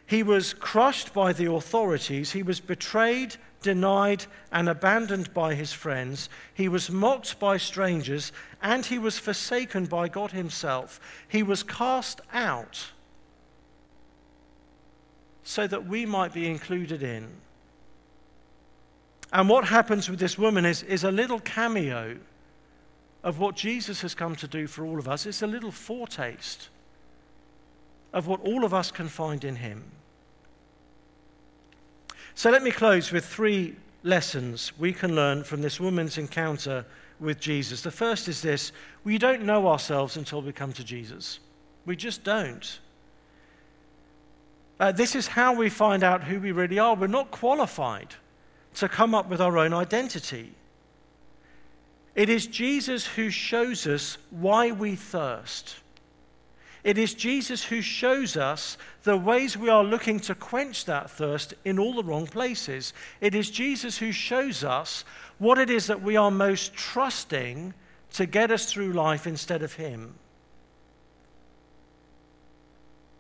He 0.07 0.23
was 0.23 0.55
crushed 0.55 1.13
by 1.13 1.33
the 1.33 1.51
authorities. 1.51 2.33
He 2.33 2.43
was 2.43 2.61
betrayed, 2.61 3.37
denied, 3.61 4.27
and 4.53 4.69
abandoned 4.69 5.35
by 5.35 5.55
his 5.55 5.73
friends. 5.73 6.29
He 6.55 6.69
was 6.69 6.91
mocked 6.91 7.41
by 7.41 7.57
strangers, 7.57 8.31
and 8.63 8.87
he 8.87 8.99
was 8.99 9.19
forsaken 9.19 9.87
by 9.87 10.09
God 10.09 10.31
himself. 10.31 11.01
He 11.27 11.43
was 11.43 11.65
cast 11.65 12.21
out 12.33 12.93
so 15.43 15.67
that 15.67 15.87
we 15.87 16.07
might 16.07 16.33
be 16.33 16.49
included 16.49 17.03
in. 17.03 17.29
And 19.33 19.49
what 19.49 19.67
happens 19.67 20.09
with 20.09 20.21
this 20.21 20.39
woman 20.39 20.65
is, 20.65 20.85
is 20.85 21.03
a 21.03 21.11
little 21.11 21.41
cameo 21.41 22.17
of 23.25 23.41
what 23.41 23.57
Jesus 23.57 24.03
has 24.03 24.15
come 24.15 24.37
to 24.37 24.47
do 24.47 24.69
for 24.69 24.85
all 24.85 25.01
of 25.01 25.09
us. 25.09 25.27
It's 25.27 25.43
a 25.43 25.49
little 25.49 25.73
foretaste 25.73 26.69
of 28.13 28.27
what 28.27 28.41
all 28.41 28.65
of 28.65 28.73
us 28.73 28.91
can 28.91 29.09
find 29.09 29.45
in 29.45 29.57
him. 29.57 29.85
So 32.35 32.51
let 32.51 32.63
me 32.63 32.71
close 32.71 33.13
with 33.13 33.25
three 33.25 33.77
lessons 34.03 34.73
we 34.79 34.93
can 34.93 35.15
learn 35.15 35.43
from 35.43 35.63
this 35.63 35.81
woman's 35.81 36.19
encounter 36.19 36.85
with 37.19 37.41
Jesus. 37.41 37.81
The 37.81 37.91
first 37.91 38.29
is 38.29 38.43
this 38.43 38.73
we 39.05 39.19
don't 39.19 39.43
know 39.43 39.69
ourselves 39.69 40.17
until 40.17 40.43
we 40.43 40.53
come 40.53 40.73
to 40.75 40.85
Jesus. 40.85 41.41
We 41.85 41.97
just 41.97 42.25
don't. 42.25 42.79
Uh, 44.79 44.93
this 44.93 45.15
is 45.15 45.29
how 45.29 45.55
we 45.55 45.71
find 45.71 46.03
out 46.03 46.25
who 46.25 46.39
we 46.39 46.53
really 46.53 46.79
are. 46.79 46.95
We're 46.95 47.07
not 47.07 47.31
qualified 47.31 48.15
to 48.75 48.89
come 48.89 49.15
up 49.15 49.29
with 49.29 49.41
our 49.41 49.57
own 49.57 49.73
identity. 49.73 50.53
It 52.15 52.29
is 52.29 52.47
Jesus 52.47 53.07
who 53.07 53.31
shows 53.31 53.87
us 53.87 54.19
why 54.31 54.73
we 54.73 54.97
thirst. 54.97 55.77
It 56.87 56.99
is 56.99 57.15
Jesus 57.15 57.65
who 57.65 57.83
shows 57.83 58.37
us 58.37 58.79
the 59.03 59.17
ways 59.17 59.57
we 59.57 59.69
are 59.69 59.83
looking 59.83 60.21
to 60.21 60.37
quench 60.37 60.85
that 60.85 61.11
thirst 61.11 61.53
in 61.65 61.81
all 61.81 61.95
the 61.95 62.05
wrong 62.05 62.29
places. 62.29 62.93
It 63.21 63.35
is 63.35 63.51
Jesus 63.51 63.99
who 63.99 64.13
shows 64.13 64.63
us 64.63 65.05
what 65.39 65.59
it 65.59 65.69
is 65.69 65.89
that 65.89 66.01
we 66.01 66.15
are 66.15 66.31
most 66.31 66.75
trusting 66.75 67.75
to 68.13 68.25
get 68.25 68.53
us 68.53 68.73
through 68.73 68.93
life 68.93 69.27
instead 69.27 69.65
of 69.65 69.73
Him. 69.73 70.15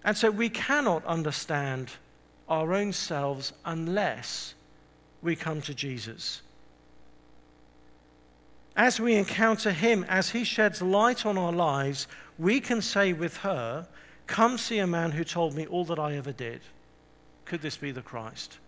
And 0.05 0.17
so 0.17 0.31
we 0.31 0.49
cannot 0.49 1.05
understand 1.05 1.91
our 2.49 2.73
own 2.73 2.93
selves 2.93 3.53
unless 3.65 4.55
we 5.23 5.35
come 5.35 5.61
to 5.63 5.75
Jesus. 5.75 6.41
As 8.77 9.01
we 9.01 9.17
encounter 9.17 9.73
Him, 9.73 10.05
as 10.09 10.31
He 10.31 10.45
sheds 10.45 10.81
light 10.81 11.27
on 11.27 11.37
our 11.37 11.53
lives, 11.53 12.07
we 12.39 12.61
can 12.61 12.83
say 12.83 13.13
with 13.13 13.39
her, 13.39 13.87
Come 14.27 14.59
see 14.59 14.79
a 14.79 14.87
man 14.87 15.13
who 15.13 15.25
told 15.25 15.55
me 15.55 15.67
all 15.67 15.85
that 15.85 15.99
I 15.99 16.17
ever 16.17 16.33
did. 16.33 16.61
Could 17.45 17.63
this 17.63 17.77
be 17.77 17.93
the 17.93 18.03
Christ? 18.03 18.59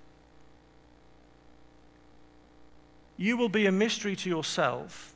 You 3.17 3.37
will 3.37 3.49
be 3.49 3.67
a 3.67 3.73
mystery 3.73 4.15
to 4.15 4.29
yourself 4.29 5.15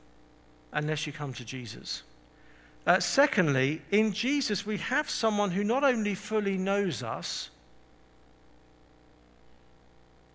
unless 0.72 1.06
you 1.06 1.12
come 1.12 1.32
to 1.34 1.44
Jesus. 1.44 2.02
Uh, 2.84 2.98
secondly, 2.98 3.82
in 3.92 4.12
Jesus, 4.12 4.66
we 4.66 4.78
have 4.78 5.08
someone 5.08 5.52
who 5.52 5.62
not 5.62 5.84
only 5.84 6.16
fully 6.16 6.58
knows 6.58 7.02
us, 7.04 7.50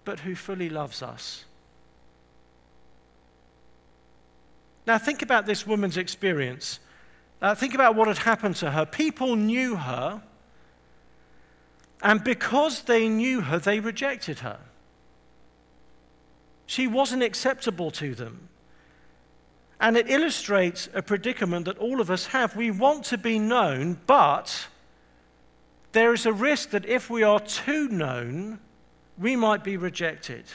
but 0.05 0.21
who 0.21 0.33
fully 0.33 0.69
loves 0.69 1.03
us. 1.03 1.43
Now, 4.85 4.97
think 4.97 5.21
about 5.21 5.45
this 5.45 5.67
woman's 5.67 5.97
experience. 5.97 6.79
Uh, 7.41 7.53
think 7.53 7.73
about 7.73 7.95
what 7.95 8.07
had 8.07 8.19
happened 8.19 8.55
to 8.57 8.71
her. 8.71 8.85
People 8.85 9.35
knew 9.35 9.75
her, 9.75 10.21
and 12.01 12.23
because 12.23 12.83
they 12.83 13.07
knew 13.07 13.41
her, 13.41 13.59
they 13.59 13.79
rejected 13.79 14.39
her. 14.39 14.59
She 16.65 16.87
wasn't 16.87 17.23
acceptable 17.23 17.91
to 17.91 18.13
them. 18.13 18.49
And 19.79 19.95
it 19.95 20.09
illustrates 20.09 20.89
a 20.93 21.01
predicament 21.01 21.65
that 21.65 21.77
all 21.77 22.01
of 22.01 22.09
us 22.09 22.27
have. 22.27 22.55
We 22.55 22.71
want 22.71 23.05
to 23.05 23.17
be 23.17 23.37
known, 23.37 23.99
but 24.07 24.67
there 25.91 26.13
is 26.13 26.25
a 26.25 26.33
risk 26.33 26.71
that 26.71 26.85
if 26.85 27.09
we 27.09 27.23
are 27.23 27.39
too 27.39 27.87
known, 27.87 28.59
we 29.17 29.35
might 29.35 29.63
be 29.63 29.77
rejected. 29.77 30.45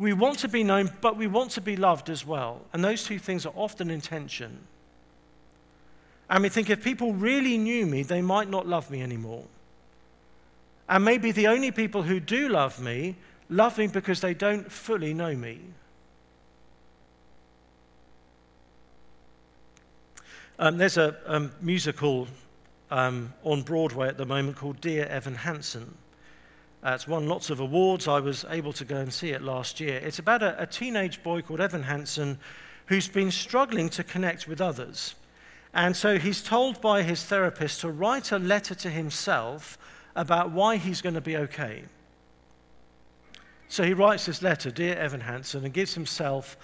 We 0.00 0.14
want 0.14 0.38
to 0.38 0.48
be 0.48 0.64
known, 0.64 0.90
but 1.02 1.18
we 1.18 1.26
want 1.26 1.50
to 1.52 1.60
be 1.60 1.76
loved 1.76 2.08
as 2.08 2.24
well. 2.24 2.62
And 2.72 2.82
those 2.82 3.04
two 3.04 3.18
things 3.18 3.44
are 3.44 3.52
often 3.54 3.90
in 3.90 4.00
tension. 4.00 4.60
And 6.30 6.42
we 6.42 6.48
think 6.48 6.70
if 6.70 6.82
people 6.82 7.12
really 7.12 7.58
knew 7.58 7.84
me, 7.84 8.02
they 8.02 8.22
might 8.22 8.48
not 8.48 8.66
love 8.66 8.90
me 8.90 9.02
anymore. 9.02 9.44
And 10.88 11.04
maybe 11.04 11.32
the 11.32 11.48
only 11.48 11.70
people 11.70 12.02
who 12.02 12.18
do 12.18 12.48
love 12.48 12.80
me 12.80 13.16
love 13.50 13.76
me 13.76 13.88
because 13.88 14.22
they 14.22 14.32
don't 14.32 14.72
fully 14.72 15.12
know 15.12 15.36
me. 15.36 15.60
Um, 20.58 20.78
there's 20.78 20.96
a 20.96 21.14
um, 21.26 21.52
musical 21.60 22.26
um, 22.90 23.34
on 23.44 23.60
Broadway 23.60 24.08
at 24.08 24.16
the 24.16 24.24
moment 24.24 24.56
called 24.56 24.80
Dear 24.80 25.04
Evan 25.06 25.34
Hansen. 25.34 25.94
Uh, 26.82 26.92
it's 26.94 27.06
won 27.06 27.28
lots 27.28 27.50
of 27.50 27.60
awards. 27.60 28.08
I 28.08 28.20
was 28.20 28.46
able 28.48 28.72
to 28.74 28.84
go 28.84 28.96
and 28.96 29.12
see 29.12 29.30
it 29.30 29.42
last 29.42 29.80
year. 29.80 29.98
It's 29.98 30.18
about 30.18 30.42
a, 30.42 30.62
a 30.62 30.66
teenage 30.66 31.22
boy 31.22 31.42
called 31.42 31.60
Evan 31.60 31.82
Hansen 31.82 32.38
who's 32.86 33.06
been 33.06 33.30
struggling 33.30 33.90
to 33.90 34.02
connect 34.02 34.48
with 34.48 34.60
others. 34.60 35.14
And 35.74 35.94
so 35.94 36.18
he's 36.18 36.42
told 36.42 36.80
by 36.80 37.02
his 37.02 37.22
therapist 37.22 37.82
to 37.82 37.90
write 37.90 38.32
a 38.32 38.38
letter 38.38 38.74
to 38.76 38.90
himself 38.90 39.78
about 40.16 40.50
why 40.50 40.76
he's 40.76 41.02
going 41.02 41.14
to 41.14 41.20
be 41.20 41.36
okay. 41.36 41.84
So 43.68 43.84
he 43.84 43.92
writes 43.92 44.26
this 44.26 44.42
letter, 44.42 44.70
Dear 44.70 44.96
Evan 44.96 45.20
Hansen, 45.20 45.64
and 45.64 45.72
gives 45.72 45.94
himself 45.94 46.56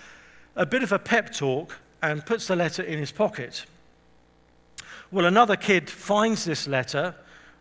a 0.57 0.67
bit 0.67 0.83
of 0.83 0.93
a 0.93 0.99
pep 0.99 1.33
talk 1.33 1.79
and 2.03 2.25
puts 2.25 2.49
the 2.49 2.57
letter 2.57 2.83
in 2.83 2.99
his 2.99 3.13
pocket. 3.13 3.67
Well, 5.13 5.27
another 5.27 5.57
kid 5.57 5.89
finds 5.89 6.45
this 6.45 6.67
letter, 6.67 7.15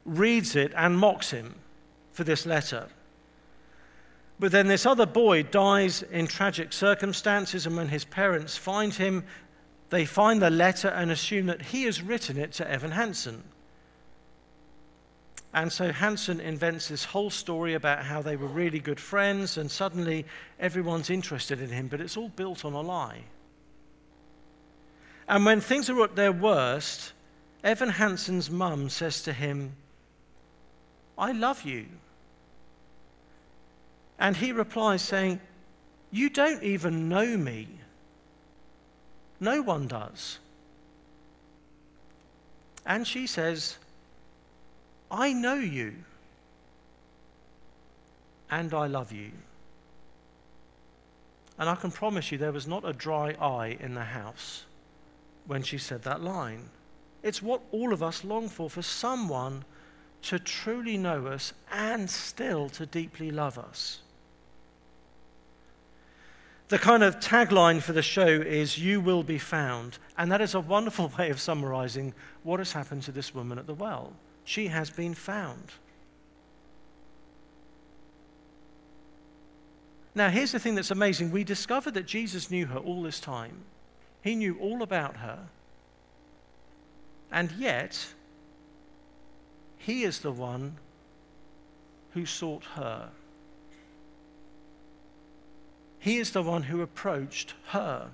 reads 0.06 0.56
it, 0.56 0.72
and 0.76 0.98
mocks 0.98 1.32
him 1.32 1.56
for 2.16 2.24
this 2.24 2.46
letter. 2.46 2.88
But 4.40 4.54
then 4.54 4.68
this 4.68 4.86
other 4.86 5.06
boy 5.06 5.44
dies 5.44 6.02
in 6.02 6.28
tragic 6.28 6.72
circumstances, 6.72 7.66
and 7.66 7.76
when 7.76 7.90
his 7.90 8.06
parents 8.06 8.56
find 8.56 8.94
him, 8.94 9.26
they 9.90 10.06
find 10.06 10.42
the 10.42 10.50
letter 10.50 10.88
and 10.88 11.12
assume 11.12 11.46
that 11.48 11.62
he 11.62 11.84
has 11.84 12.02
written 12.02 12.38
it 12.38 12.54
to 12.54 12.70
Evan 12.70 12.92
Hansen. 12.92 13.44
And 15.54 15.72
so 15.72 15.92
Hansen 15.92 16.40
invents 16.40 16.88
this 16.88 17.04
whole 17.04 17.30
story 17.30 17.74
about 17.74 18.04
how 18.06 18.22
they 18.22 18.38
were 18.38 18.48
really 18.48 18.80
good 18.80 19.00
friends, 19.00 19.58
and 19.58 19.70
suddenly 19.70 20.26
everyone's 20.58 21.10
interested 21.10 21.62
in 21.62 21.70
him, 21.70 21.90
but 21.90 22.00
it's 22.00 22.18
all 22.18 22.30
built 22.30 22.64
on 22.64 22.74
a 22.74 22.82
lie. 22.82 23.24
And 25.28 25.46
when 25.46 25.60
things 25.60 25.90
are 25.90 26.04
at 26.04 26.16
their 26.16 26.32
worst, 26.32 27.12
Evan 27.64 27.90
Hansen's 27.90 28.50
mum 28.50 28.90
says 28.90 29.22
to 29.24 29.34
him, 29.34 29.76
I 31.18 31.32
love 31.34 31.64
you. 31.64 31.88
And 34.20 34.38
he 34.38 34.52
replies, 34.52 35.02
saying, 35.02 35.40
You 36.12 36.30
don't 36.30 36.64
even 36.64 37.10
know 37.10 37.38
me. 37.38 37.68
No 39.40 39.62
one 39.62 39.88
does. 39.88 40.40
And 42.86 43.06
she 43.06 43.28
says, 43.28 43.78
I 45.12 45.34
know 45.34 45.56
you. 45.56 45.94
And 48.50 48.74
I 48.74 48.88
love 48.88 49.12
you. 49.12 49.32
And 51.58 51.70
I 51.70 51.76
can 51.76 51.92
promise 51.92 52.32
you 52.32 52.38
there 52.38 52.52
was 52.52 52.68
not 52.68 52.88
a 52.88 52.94
dry 52.94 53.32
eye 53.40 53.78
in 53.80 53.96
the 53.96 54.04
house 54.04 54.66
when 55.48 55.64
she 55.64 55.78
said 55.78 56.04
that 56.04 56.22
line. 56.22 56.70
It's 57.24 57.42
what 57.42 57.62
all 57.72 57.94
of 57.94 58.04
us 58.04 58.24
long 58.24 58.50
for 58.50 58.70
for 58.70 58.82
someone 58.82 59.64
to 60.24 60.38
truly 60.38 60.98
know 60.98 61.28
us 61.28 61.54
and 61.72 62.10
still 62.10 62.70
to 62.70 62.86
deeply 62.86 63.32
love 63.32 63.58
us. 63.58 64.02
The 66.68 66.80
kind 66.80 67.04
of 67.04 67.20
tagline 67.20 67.82
for 67.82 67.94
the 67.94 68.02
show 68.02 68.26
is 68.26 68.80
You 68.80 69.00
Will 69.00 69.22
Be 69.22 69.38
Found. 69.38 70.00
And 70.18 70.32
that 70.32 70.42
is 70.42 70.56
a 70.56 70.60
wonderful 70.60 71.12
way 71.20 71.30
of 71.30 71.40
summarizing 71.40 72.14
what 72.44 72.60
has 72.60 72.72
happened 72.72 73.04
to 73.04 73.12
this 73.12 73.36
woman 73.36 73.60
at 73.60 73.68
the 73.68 73.74
well. 73.74 74.14
She 74.44 74.68
has 74.68 74.90
been 74.90 75.14
found. 75.14 75.72
Now, 80.16 80.30
here's 80.30 80.54
the 80.54 80.60
thing 80.60 80.76
that's 80.76 80.92
amazing. 80.92 81.32
We 81.32 81.44
discover 81.44 81.92
that 81.92 82.06
Jesus 82.06 82.50
knew 82.50 82.68
her 82.68 82.80
all 82.80 83.04
this 83.04 83.20
time, 83.20 83.66
he 84.24 84.36
knew 84.36 84.58
all 84.60 84.82
about 84.82 85.18
her. 85.18 85.48
And 87.32 87.52
yet, 87.54 88.14
he 89.78 90.04
is 90.04 90.20
the 90.20 90.32
one 90.32 90.78
who 92.12 92.26
sought 92.26 92.64
her. 92.76 93.10
He 96.06 96.20
is 96.20 96.30
the 96.30 96.44
one 96.44 96.62
who 96.62 96.84
approached 96.84 97.56
her. 97.70 98.12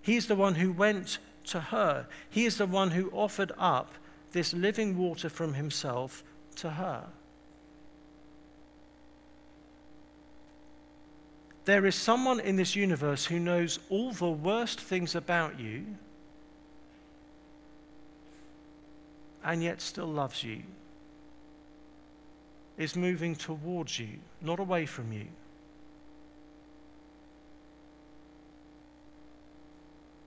He 0.00 0.16
is 0.16 0.26
the 0.26 0.34
one 0.34 0.54
who 0.54 0.72
went 0.72 1.18
to 1.48 1.60
her. 1.60 2.06
He 2.30 2.46
is 2.46 2.56
the 2.56 2.64
one 2.64 2.92
who 2.92 3.10
offered 3.10 3.52
up 3.58 3.92
this 4.32 4.54
living 4.54 4.96
water 4.96 5.28
from 5.28 5.52
himself 5.52 6.24
to 6.56 6.70
her. 6.70 7.04
There 11.66 11.84
is 11.84 11.94
someone 11.94 12.40
in 12.40 12.56
this 12.56 12.74
universe 12.74 13.26
who 13.26 13.38
knows 13.38 13.80
all 13.90 14.12
the 14.12 14.30
worst 14.30 14.80
things 14.80 15.14
about 15.14 15.60
you 15.60 15.84
and 19.44 19.62
yet 19.62 19.82
still 19.82 20.06
loves 20.06 20.42
you, 20.42 20.62
is 22.78 22.96
moving 22.96 23.36
towards 23.36 23.98
you, 23.98 24.08
not 24.40 24.58
away 24.58 24.86
from 24.86 25.12
you. 25.12 25.26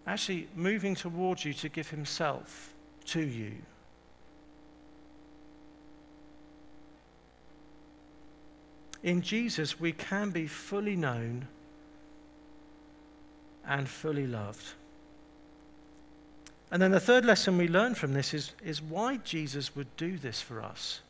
Actually, 0.05 0.47
moving 0.55 0.95
towards 0.95 1.45
you 1.45 1.53
to 1.53 1.69
give 1.69 1.89
himself 1.89 2.73
to 3.05 3.21
you. 3.21 3.53
In 9.01 9.21
Jesus, 9.21 9.79
we 9.79 9.91
can 9.91 10.31
be 10.31 10.47
fully 10.47 10.95
known 10.95 11.47
and 13.65 13.87
fully 13.87 14.27
loved. 14.27 14.65
And 16.71 16.81
then 16.81 16.91
the 16.91 16.99
third 16.99 17.23
lesson 17.23 17.57
we 17.57 17.67
learn 17.67 17.95
from 17.95 18.13
this 18.13 18.33
is, 18.33 18.53
is 18.63 18.81
why 18.81 19.17
Jesus 19.17 19.75
would 19.75 19.95
do 19.95 20.17
this 20.17 20.41
for 20.41 20.61
us. 20.61 21.01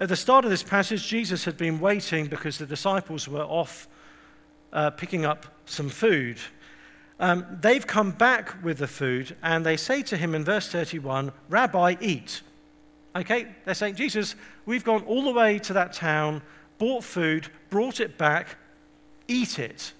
At 0.00 0.08
the 0.08 0.16
start 0.16 0.44
of 0.44 0.50
this 0.50 0.64
passage, 0.64 1.06
Jesus 1.06 1.44
had 1.44 1.56
been 1.56 1.78
waiting 1.78 2.26
because 2.26 2.58
the 2.58 2.66
disciples 2.66 3.28
were 3.28 3.44
off 3.44 3.86
uh, 4.72 4.90
picking 4.90 5.24
up 5.24 5.46
some 5.66 5.88
food. 5.88 6.38
Um, 7.22 7.46
they've 7.60 7.86
come 7.86 8.10
back 8.10 8.64
with 8.64 8.78
the 8.78 8.88
food 8.88 9.36
and 9.44 9.64
they 9.64 9.76
say 9.76 10.02
to 10.02 10.16
him 10.16 10.34
in 10.34 10.44
verse 10.44 10.68
31, 10.68 11.30
Rabbi, 11.48 11.94
eat. 12.00 12.42
Okay, 13.14 13.46
they're 13.64 13.76
saying, 13.76 13.94
Jesus, 13.94 14.34
we've 14.66 14.82
gone 14.82 15.04
all 15.04 15.22
the 15.22 15.32
way 15.32 15.60
to 15.60 15.72
that 15.72 15.92
town, 15.92 16.42
bought 16.78 17.04
food, 17.04 17.46
brought 17.70 18.00
it 18.00 18.18
back, 18.18 18.56
eat 19.28 19.60
it. 19.60 19.92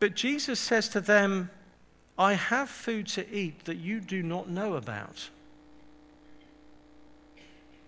But 0.00 0.14
Jesus 0.14 0.58
says 0.58 0.88
to 0.90 1.00
them, 1.02 1.50
I 2.18 2.32
have 2.32 2.70
food 2.70 3.06
to 3.08 3.30
eat 3.30 3.66
that 3.66 3.76
you 3.76 4.00
do 4.00 4.22
not 4.22 4.48
know 4.48 4.76
about. 4.76 5.28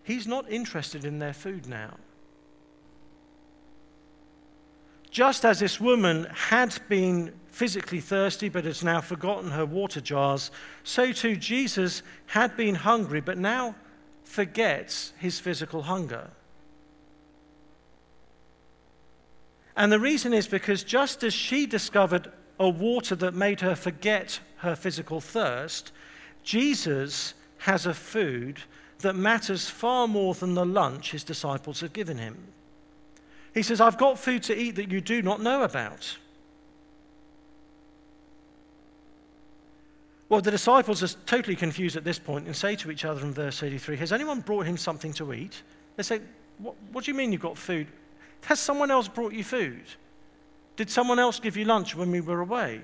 He's 0.02 0.26
not 0.26 0.50
interested 0.50 1.06
in 1.06 1.20
their 1.20 1.32
food 1.32 1.66
now. 1.66 1.94
Just 5.18 5.44
as 5.44 5.58
this 5.58 5.80
woman 5.80 6.28
had 6.32 6.78
been 6.88 7.32
physically 7.48 7.98
thirsty 7.98 8.48
but 8.48 8.64
has 8.64 8.84
now 8.84 9.00
forgotten 9.00 9.50
her 9.50 9.66
water 9.66 10.00
jars, 10.00 10.52
so 10.84 11.10
too 11.10 11.34
Jesus 11.34 12.04
had 12.26 12.56
been 12.56 12.76
hungry 12.76 13.20
but 13.20 13.36
now 13.36 13.74
forgets 14.22 15.12
his 15.18 15.40
physical 15.40 15.82
hunger. 15.82 16.30
And 19.76 19.90
the 19.90 19.98
reason 19.98 20.32
is 20.32 20.46
because 20.46 20.84
just 20.84 21.24
as 21.24 21.34
she 21.34 21.66
discovered 21.66 22.30
a 22.60 22.68
water 22.68 23.16
that 23.16 23.34
made 23.34 23.60
her 23.60 23.74
forget 23.74 24.38
her 24.58 24.76
physical 24.76 25.20
thirst, 25.20 25.90
Jesus 26.44 27.34
has 27.56 27.86
a 27.86 27.92
food 27.92 28.60
that 28.98 29.16
matters 29.16 29.68
far 29.68 30.06
more 30.06 30.34
than 30.34 30.54
the 30.54 30.64
lunch 30.64 31.10
his 31.10 31.24
disciples 31.24 31.80
have 31.80 31.92
given 31.92 32.18
him. 32.18 32.52
He 33.58 33.64
says, 33.64 33.80
I've 33.80 33.98
got 33.98 34.20
food 34.20 34.44
to 34.44 34.56
eat 34.56 34.76
that 34.76 34.92
you 34.92 35.00
do 35.00 35.20
not 35.20 35.42
know 35.42 35.64
about. 35.64 36.16
Well, 40.28 40.40
the 40.40 40.52
disciples 40.52 41.02
are 41.02 41.18
totally 41.26 41.56
confused 41.56 41.96
at 41.96 42.04
this 42.04 42.20
point 42.20 42.46
and 42.46 42.54
say 42.54 42.76
to 42.76 42.88
each 42.92 43.04
other 43.04 43.20
in 43.22 43.34
verse 43.34 43.60
83 43.60 43.96
Has 43.96 44.12
anyone 44.12 44.42
brought 44.42 44.64
him 44.64 44.76
something 44.76 45.12
to 45.14 45.32
eat? 45.32 45.60
They 45.96 46.04
say, 46.04 46.20
What, 46.58 46.76
what 46.92 47.02
do 47.02 47.10
you 47.10 47.16
mean 47.16 47.32
you've 47.32 47.40
got 47.40 47.58
food? 47.58 47.88
Has 48.42 48.60
someone 48.60 48.92
else 48.92 49.08
brought 49.08 49.32
you 49.32 49.42
food? 49.42 49.82
Did 50.76 50.88
someone 50.88 51.18
else 51.18 51.40
give 51.40 51.56
you 51.56 51.64
lunch 51.64 51.96
when 51.96 52.12
we 52.12 52.20
were 52.20 52.40
away? 52.40 52.80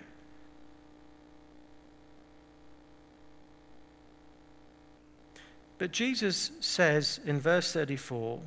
But 5.78 5.92
Jesus 5.92 6.50
says 6.58 7.20
in 7.24 7.38
verse 7.38 7.72
34 7.72 8.40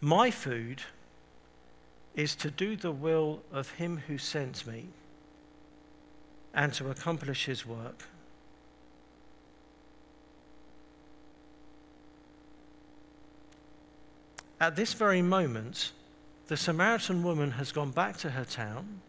My 0.00 0.30
food 0.30 0.82
is 2.14 2.34
to 2.36 2.50
do 2.50 2.74
the 2.76 2.90
will 2.90 3.42
of 3.52 3.72
him 3.72 4.02
who 4.06 4.18
sent 4.18 4.66
me 4.66 4.88
and 6.54 6.72
to 6.74 6.90
accomplish 6.90 7.44
his 7.44 7.66
work. 7.66 8.04
At 14.58 14.76
this 14.76 14.92
very 14.94 15.22
moment, 15.22 15.92
the 16.48 16.56
Samaritan 16.56 17.22
woman 17.22 17.52
has 17.52 17.72
gone 17.72 17.90
back 17.90 18.16
to 18.18 18.30
her 18.30 18.44
town. 18.44 19.00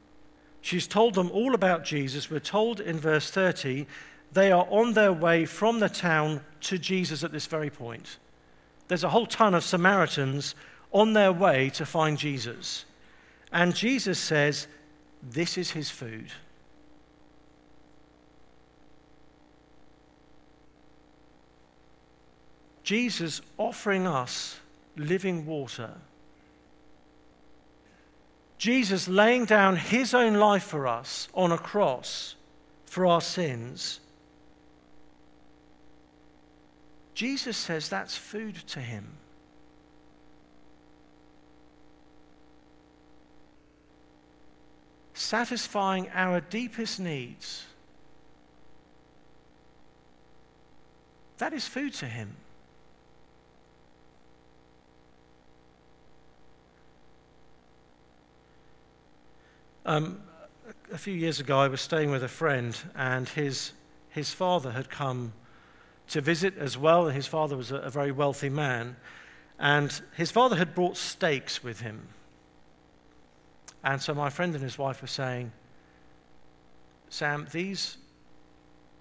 She's 0.62 0.88
told 0.88 1.16
them 1.16 1.32
all 1.32 1.56
about 1.56 1.84
Jesus. 1.84 2.30
We're 2.30 2.40
told 2.40 2.80
in 2.80 3.00
verse 3.00 3.32
30 3.32 3.86
they 4.32 4.52
are 4.52 4.68
on 4.70 4.94
their 4.94 5.12
way 5.12 5.46
from 5.46 5.80
the 5.80 5.90
town 5.90 6.42
to 6.62 6.78
Jesus 6.78 7.24
at 7.24 7.32
this 7.32 7.48
very 7.48 7.70
point. 7.70 8.18
There's 8.88 9.04
a 9.04 9.10
whole 9.10 9.26
ton 9.26 9.54
of 9.54 9.64
Samaritans 9.64 10.56
on 10.92 11.14
their 11.14 11.32
way 11.32 11.70
to 11.72 11.86
find 11.86 12.18
Jesus. 12.18 12.86
And 13.52 13.76
Jesus 13.76 14.20
says, 14.20 14.68
This 15.22 15.58
is 15.58 15.72
his 15.72 15.90
food. 15.90 16.32
Jesus 22.84 23.42
offering 23.58 24.08
us 24.08 24.60
living 24.98 25.46
water. 25.46 25.92
Jesus 28.58 29.08
laying 29.08 29.46
down 29.46 29.76
his 29.76 30.14
own 30.14 30.36
life 30.36 30.64
for 30.64 30.88
us 30.88 31.28
on 31.34 31.52
a 31.52 31.58
cross 31.58 32.36
for 32.86 33.06
our 33.06 33.22
sins. 33.22 34.02
Jesus 37.14 37.58
says 37.58 37.88
that's 37.88 38.18
food 38.18 38.56
to 38.68 38.80
him. 38.80 39.14
Satisfying 45.32 46.10
our 46.14 46.42
deepest 46.42 47.00
needs. 47.00 47.64
That 51.38 51.54
is 51.54 51.66
food 51.66 51.94
to 51.94 52.06
him. 52.06 52.36
Um, 59.86 60.22
a 60.92 60.98
few 60.98 61.14
years 61.14 61.40
ago, 61.40 61.60
I 61.60 61.70
was 61.70 61.80
staying 61.80 62.12
with 62.12 62.26
a 62.26 62.28
friend, 62.28 62.78
and 62.94 63.30
his, 63.30 63.72
his 64.10 64.34
father 64.34 64.72
had 64.72 64.90
come 64.90 65.32
to 66.10 66.20
visit 66.20 66.58
as 66.58 66.78
well. 66.78 67.08
His 67.08 67.28
father 67.28 67.56
was 67.56 67.72
a, 67.72 67.78
a 67.78 67.90
very 67.90 68.12
wealthy 68.12 68.50
man, 68.50 68.98
and 69.58 70.02
his 70.18 70.30
father 70.30 70.58
had 70.58 70.76
brought 70.76 70.98
steaks 70.98 71.64
with 71.64 71.80
him. 71.80 72.10
And 73.84 74.02
so 74.02 74.14
my 74.14 74.30
friend 74.30 74.54
and 74.54 74.64
his 74.64 74.78
wife 74.78 75.02
were 75.02 75.08
saying, 75.08 75.52
Sam, 77.10 77.48
these, 77.52 77.98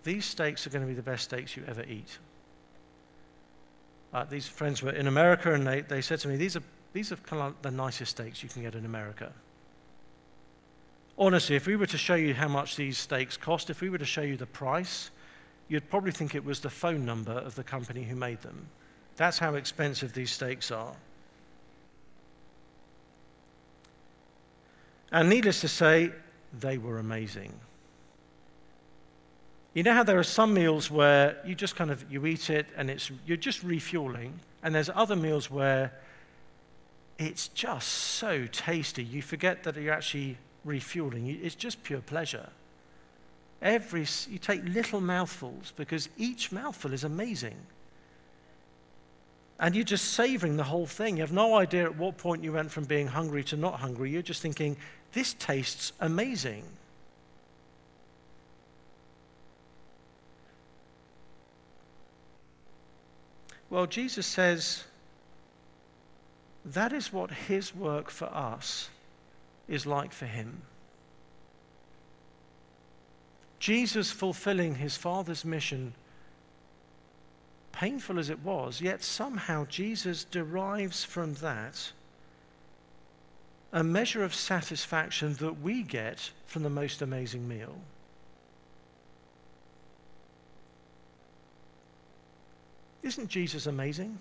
these 0.04 0.24
steaks 0.24 0.66
are 0.66 0.70
going 0.70 0.82
to 0.82 0.88
be 0.88 0.94
the 0.94 1.02
best 1.02 1.24
steaks 1.24 1.56
you 1.56 1.64
ever 1.68 1.84
eat. 1.84 2.18
Uh, 4.12 4.24
these 4.24 4.48
friends 4.48 4.82
were 4.82 4.90
in 4.90 5.06
America, 5.06 5.52
and 5.54 5.66
they, 5.66 5.82
they 5.82 6.00
said 6.00 6.18
to 6.20 6.28
me, 6.28 6.36
These 6.36 6.56
are, 6.56 6.62
these 6.92 7.12
are 7.12 7.16
kind 7.16 7.42
of 7.42 7.62
the 7.62 7.70
nicest 7.70 8.12
steaks 8.12 8.42
you 8.42 8.48
can 8.48 8.62
get 8.62 8.74
in 8.74 8.84
America 8.84 9.32
honestly, 11.20 11.54
if 11.54 11.66
we 11.66 11.76
were 11.76 11.86
to 11.86 11.98
show 11.98 12.14
you 12.14 12.34
how 12.34 12.48
much 12.48 12.74
these 12.74 12.98
steaks 12.98 13.36
cost, 13.36 13.70
if 13.70 13.82
we 13.82 13.90
were 13.90 13.98
to 13.98 14.04
show 14.06 14.22
you 14.22 14.36
the 14.36 14.46
price, 14.46 15.10
you'd 15.68 15.88
probably 15.90 16.10
think 16.10 16.34
it 16.34 16.44
was 16.44 16.60
the 16.60 16.70
phone 16.70 17.04
number 17.04 17.32
of 17.32 17.54
the 17.54 17.62
company 17.62 18.02
who 18.02 18.16
made 18.16 18.40
them. 18.40 18.66
That's 19.16 19.38
how 19.38 19.54
expensive 19.54 20.14
these 20.14 20.30
steaks 20.30 20.70
are. 20.70 20.96
And 25.12 25.28
needless 25.28 25.60
to 25.62 25.68
say, 25.68 26.12
they 26.58 26.78
were 26.78 26.98
amazing. 26.98 27.52
You 29.74 29.84
know 29.84 29.94
how 29.94 30.02
there 30.02 30.18
are 30.18 30.24
some 30.24 30.52
meals 30.52 30.90
where 30.90 31.36
you 31.44 31.54
just 31.54 31.76
kind 31.76 31.90
of 31.90 32.04
you 32.10 32.26
eat 32.26 32.50
it 32.50 32.66
and 32.76 32.90
it's 32.90 33.10
you're 33.24 33.36
just 33.36 33.62
refueling, 33.62 34.40
and 34.62 34.74
there's 34.74 34.90
other 34.92 35.14
meals 35.14 35.48
where 35.50 35.92
it's 37.18 37.48
just 37.48 37.86
so 37.88 38.46
tasty 38.46 39.04
you 39.04 39.22
forget 39.22 39.62
that 39.62 39.76
you're 39.76 39.92
actually 39.92 40.38
refueling. 40.64 41.26
It's 41.28 41.54
just 41.54 41.82
pure 41.84 42.00
pleasure. 42.00 42.48
Every 43.62 44.06
you 44.28 44.38
take 44.38 44.64
little 44.64 45.00
mouthfuls 45.00 45.72
because 45.76 46.08
each 46.16 46.50
mouthful 46.50 46.92
is 46.92 47.04
amazing. 47.04 47.56
And 49.60 49.74
you're 49.74 49.84
just 49.84 50.14
savoring 50.14 50.56
the 50.56 50.64
whole 50.64 50.86
thing. 50.86 51.18
You 51.18 51.22
have 51.22 51.32
no 51.32 51.56
idea 51.56 51.84
at 51.84 51.96
what 51.96 52.16
point 52.16 52.42
you 52.42 52.54
went 52.54 52.70
from 52.70 52.84
being 52.84 53.06
hungry 53.06 53.44
to 53.44 53.56
not 53.56 53.74
hungry. 53.80 54.10
You're 54.10 54.22
just 54.22 54.40
thinking, 54.40 54.78
this 55.12 55.34
tastes 55.34 55.92
amazing. 56.00 56.64
Well, 63.68 63.86
Jesus 63.86 64.26
says 64.26 64.84
that 66.64 66.92
is 66.92 67.12
what 67.12 67.30
his 67.30 67.74
work 67.74 68.10
for 68.10 68.26
us 68.26 68.90
is 69.68 69.86
like 69.86 70.12
for 70.12 70.26
him. 70.26 70.62
Jesus 73.60 74.10
fulfilling 74.10 74.76
his 74.76 74.96
Father's 74.96 75.44
mission, 75.44 75.94
painful 77.72 78.18
as 78.18 78.30
it 78.30 78.40
was, 78.40 78.80
yet 78.80 79.04
somehow 79.04 79.66
Jesus 79.66 80.24
derives 80.24 81.04
from 81.04 81.34
that 81.34 81.92
a 83.72 83.84
measure 83.84 84.24
of 84.24 84.34
satisfaction 84.34 85.34
that 85.34 85.60
we 85.60 85.82
get 85.82 86.30
from 86.46 86.62
the 86.62 86.70
most 86.70 87.02
amazing 87.02 87.46
meal. 87.46 87.76
Isn't 93.02 93.28
Jesus 93.28 93.66
amazing? 93.66 94.18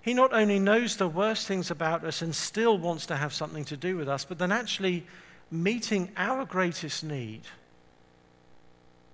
He 0.00 0.14
not 0.14 0.32
only 0.32 0.58
knows 0.58 0.96
the 0.96 1.08
worst 1.08 1.46
things 1.46 1.70
about 1.70 2.04
us 2.04 2.22
and 2.22 2.34
still 2.34 2.78
wants 2.78 3.04
to 3.06 3.16
have 3.16 3.34
something 3.34 3.64
to 3.66 3.76
do 3.76 3.96
with 3.96 4.08
us, 4.08 4.24
but 4.24 4.38
then 4.38 4.52
actually 4.52 5.04
meeting 5.50 6.10
our 6.16 6.44
greatest 6.44 7.04
need, 7.04 7.42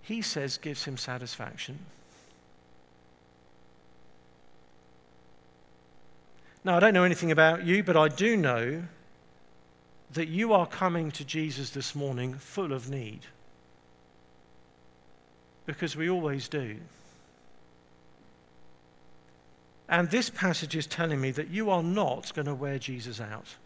he 0.02 0.22
says 0.22 0.58
gives 0.58 0.84
him 0.84 0.96
satisfaction. 0.96 1.78
Now, 6.64 6.76
I 6.76 6.80
don't 6.80 6.94
know 6.94 7.04
anything 7.04 7.30
about 7.30 7.64
you, 7.64 7.84
but 7.84 7.96
I 7.96 8.08
do 8.08 8.36
know 8.36 8.84
that 10.12 10.28
you 10.28 10.52
are 10.52 10.66
coming 10.66 11.10
to 11.10 11.24
Jesus 11.24 11.70
this 11.70 11.94
morning 11.94 12.34
full 12.34 12.72
of 12.72 12.88
need 12.88 13.26
because 15.66 15.96
we 15.96 16.08
always 16.08 16.48
do. 16.48 16.76
And 19.88 20.10
this 20.10 20.30
passage 20.30 20.74
is 20.74 20.86
telling 20.86 21.20
me 21.20 21.30
that 21.32 21.48
you 21.48 21.68
are 21.70 21.82
not 21.82 22.32
going 22.34 22.46
to 22.46 22.54
wear 22.54 22.78
Jesus 22.78 23.20
out. 23.20 23.56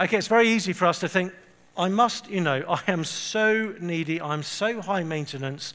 Okay, 0.00 0.16
it's 0.16 0.28
very 0.28 0.48
easy 0.48 0.72
for 0.72 0.86
us 0.86 1.00
to 1.00 1.08
think, 1.08 1.34
I 1.76 1.88
must, 1.88 2.30
you 2.30 2.40
know, 2.40 2.64
I 2.68 2.80
am 2.88 3.04
so 3.04 3.74
needy, 3.80 4.20
I'm 4.20 4.42
so 4.42 4.80
high 4.80 5.02
maintenance. 5.02 5.74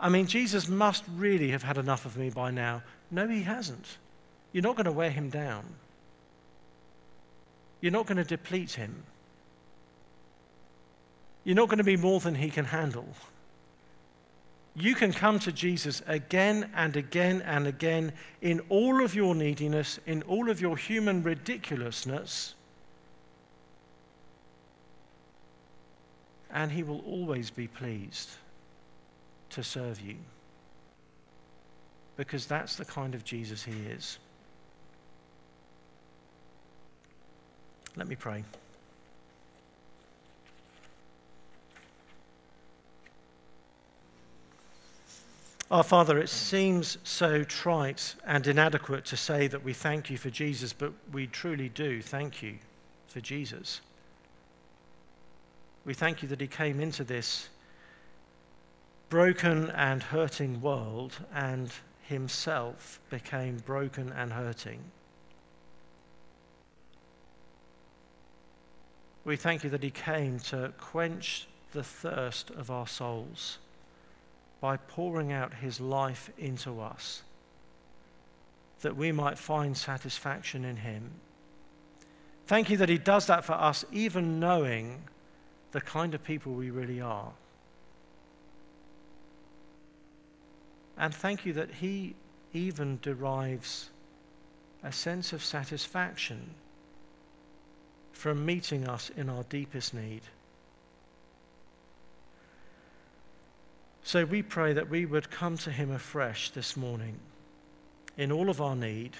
I 0.00 0.08
mean, 0.08 0.26
Jesus 0.26 0.68
must 0.68 1.04
really 1.14 1.50
have 1.50 1.64
had 1.64 1.76
enough 1.76 2.06
of 2.06 2.16
me 2.16 2.30
by 2.30 2.50
now. 2.50 2.82
No, 3.10 3.28
he 3.28 3.42
hasn't. 3.42 3.98
You're 4.52 4.62
not 4.62 4.76
going 4.76 4.86
to 4.86 4.92
wear 4.92 5.10
him 5.10 5.30
down, 5.30 5.64
you're 7.80 7.92
not 7.92 8.06
going 8.06 8.16
to 8.16 8.24
deplete 8.24 8.72
him. 8.72 9.04
You're 11.44 11.54
not 11.54 11.68
going 11.68 11.78
to 11.78 11.84
be 11.84 11.96
more 11.96 12.18
than 12.18 12.34
he 12.34 12.50
can 12.50 12.64
handle. 12.64 13.06
You 14.74 14.96
can 14.96 15.12
come 15.12 15.38
to 15.38 15.52
Jesus 15.52 16.02
again 16.08 16.70
and 16.74 16.96
again 16.96 17.40
and 17.42 17.68
again 17.68 18.12
in 18.42 18.60
all 18.68 19.02
of 19.04 19.14
your 19.14 19.32
neediness, 19.34 20.00
in 20.06 20.22
all 20.24 20.50
of 20.50 20.60
your 20.60 20.76
human 20.76 21.22
ridiculousness, 21.22 22.54
and 26.52 26.72
he 26.72 26.82
will 26.82 27.00
always 27.06 27.50
be 27.50 27.68
pleased 27.68 28.30
to 29.50 29.62
serve 29.62 30.00
you. 30.00 30.16
Because 32.16 32.46
that's 32.46 32.76
the 32.76 32.84
kind 32.84 33.14
of 33.14 33.24
Jesus 33.24 33.64
he 33.64 33.72
is. 33.90 34.18
Let 37.96 38.08
me 38.08 38.16
pray. 38.16 38.44
Our 45.68 45.82
Father, 45.82 46.18
it 46.18 46.28
seems 46.28 46.96
so 47.02 47.42
trite 47.42 48.14
and 48.24 48.46
inadequate 48.46 49.04
to 49.06 49.16
say 49.16 49.48
that 49.48 49.64
we 49.64 49.72
thank 49.72 50.10
you 50.10 50.16
for 50.16 50.30
Jesus, 50.30 50.72
but 50.72 50.92
we 51.12 51.26
truly 51.26 51.68
do 51.68 52.00
thank 52.00 52.40
you 52.40 52.58
for 53.08 53.20
Jesus. 53.20 53.80
We 55.84 55.92
thank 55.92 56.22
you 56.22 56.28
that 56.28 56.40
he 56.40 56.46
came 56.46 56.78
into 56.78 57.02
this 57.02 57.48
broken 59.08 59.70
and 59.70 60.04
hurting 60.04 60.60
world 60.60 61.14
and 61.34 61.72
himself 62.08 63.00
became 63.10 63.58
broken 63.58 64.12
and 64.12 64.32
hurting. 64.32 64.80
We 69.24 69.36
thank 69.36 69.64
you 69.64 69.70
that 69.70 69.82
he 69.82 69.90
came 69.90 70.38
to 70.40 70.72
quench 70.78 71.48
the 71.72 71.82
thirst 71.82 72.50
of 72.50 72.70
our 72.70 72.86
souls 72.86 73.58
by 74.60 74.76
pouring 74.76 75.32
out 75.32 75.54
his 75.54 75.80
life 75.80 76.30
into 76.38 76.80
us, 76.80 77.22
that 78.82 78.96
we 78.96 79.10
might 79.12 79.36
find 79.36 79.76
satisfaction 79.76 80.64
in 80.64 80.76
him. 80.76 81.10
Thank 82.46 82.70
you 82.70 82.76
that 82.76 82.88
he 82.88 82.98
does 82.98 83.26
that 83.26 83.44
for 83.44 83.54
us, 83.54 83.84
even 83.92 84.38
knowing 84.38 85.02
the 85.72 85.80
kind 85.80 86.14
of 86.14 86.22
people 86.22 86.52
we 86.52 86.70
really 86.70 87.00
are. 87.00 87.32
And 90.98 91.14
thank 91.14 91.44
you 91.44 91.52
that 91.54 91.70
he 91.70 92.14
even 92.52 92.98
derives 93.02 93.90
a 94.82 94.92
sense 94.92 95.32
of 95.32 95.44
satisfaction 95.44 96.54
from 98.12 98.46
meeting 98.46 98.88
us 98.88 99.10
in 99.16 99.28
our 99.28 99.42
deepest 99.44 99.92
need. 99.92 100.22
So 104.02 104.24
we 104.24 104.42
pray 104.42 104.72
that 104.72 104.88
we 104.88 105.04
would 105.04 105.30
come 105.30 105.58
to 105.58 105.70
him 105.70 105.90
afresh 105.90 106.50
this 106.50 106.76
morning 106.76 107.18
in 108.16 108.32
all 108.32 108.48
of 108.48 108.60
our 108.60 108.76
need 108.76 109.12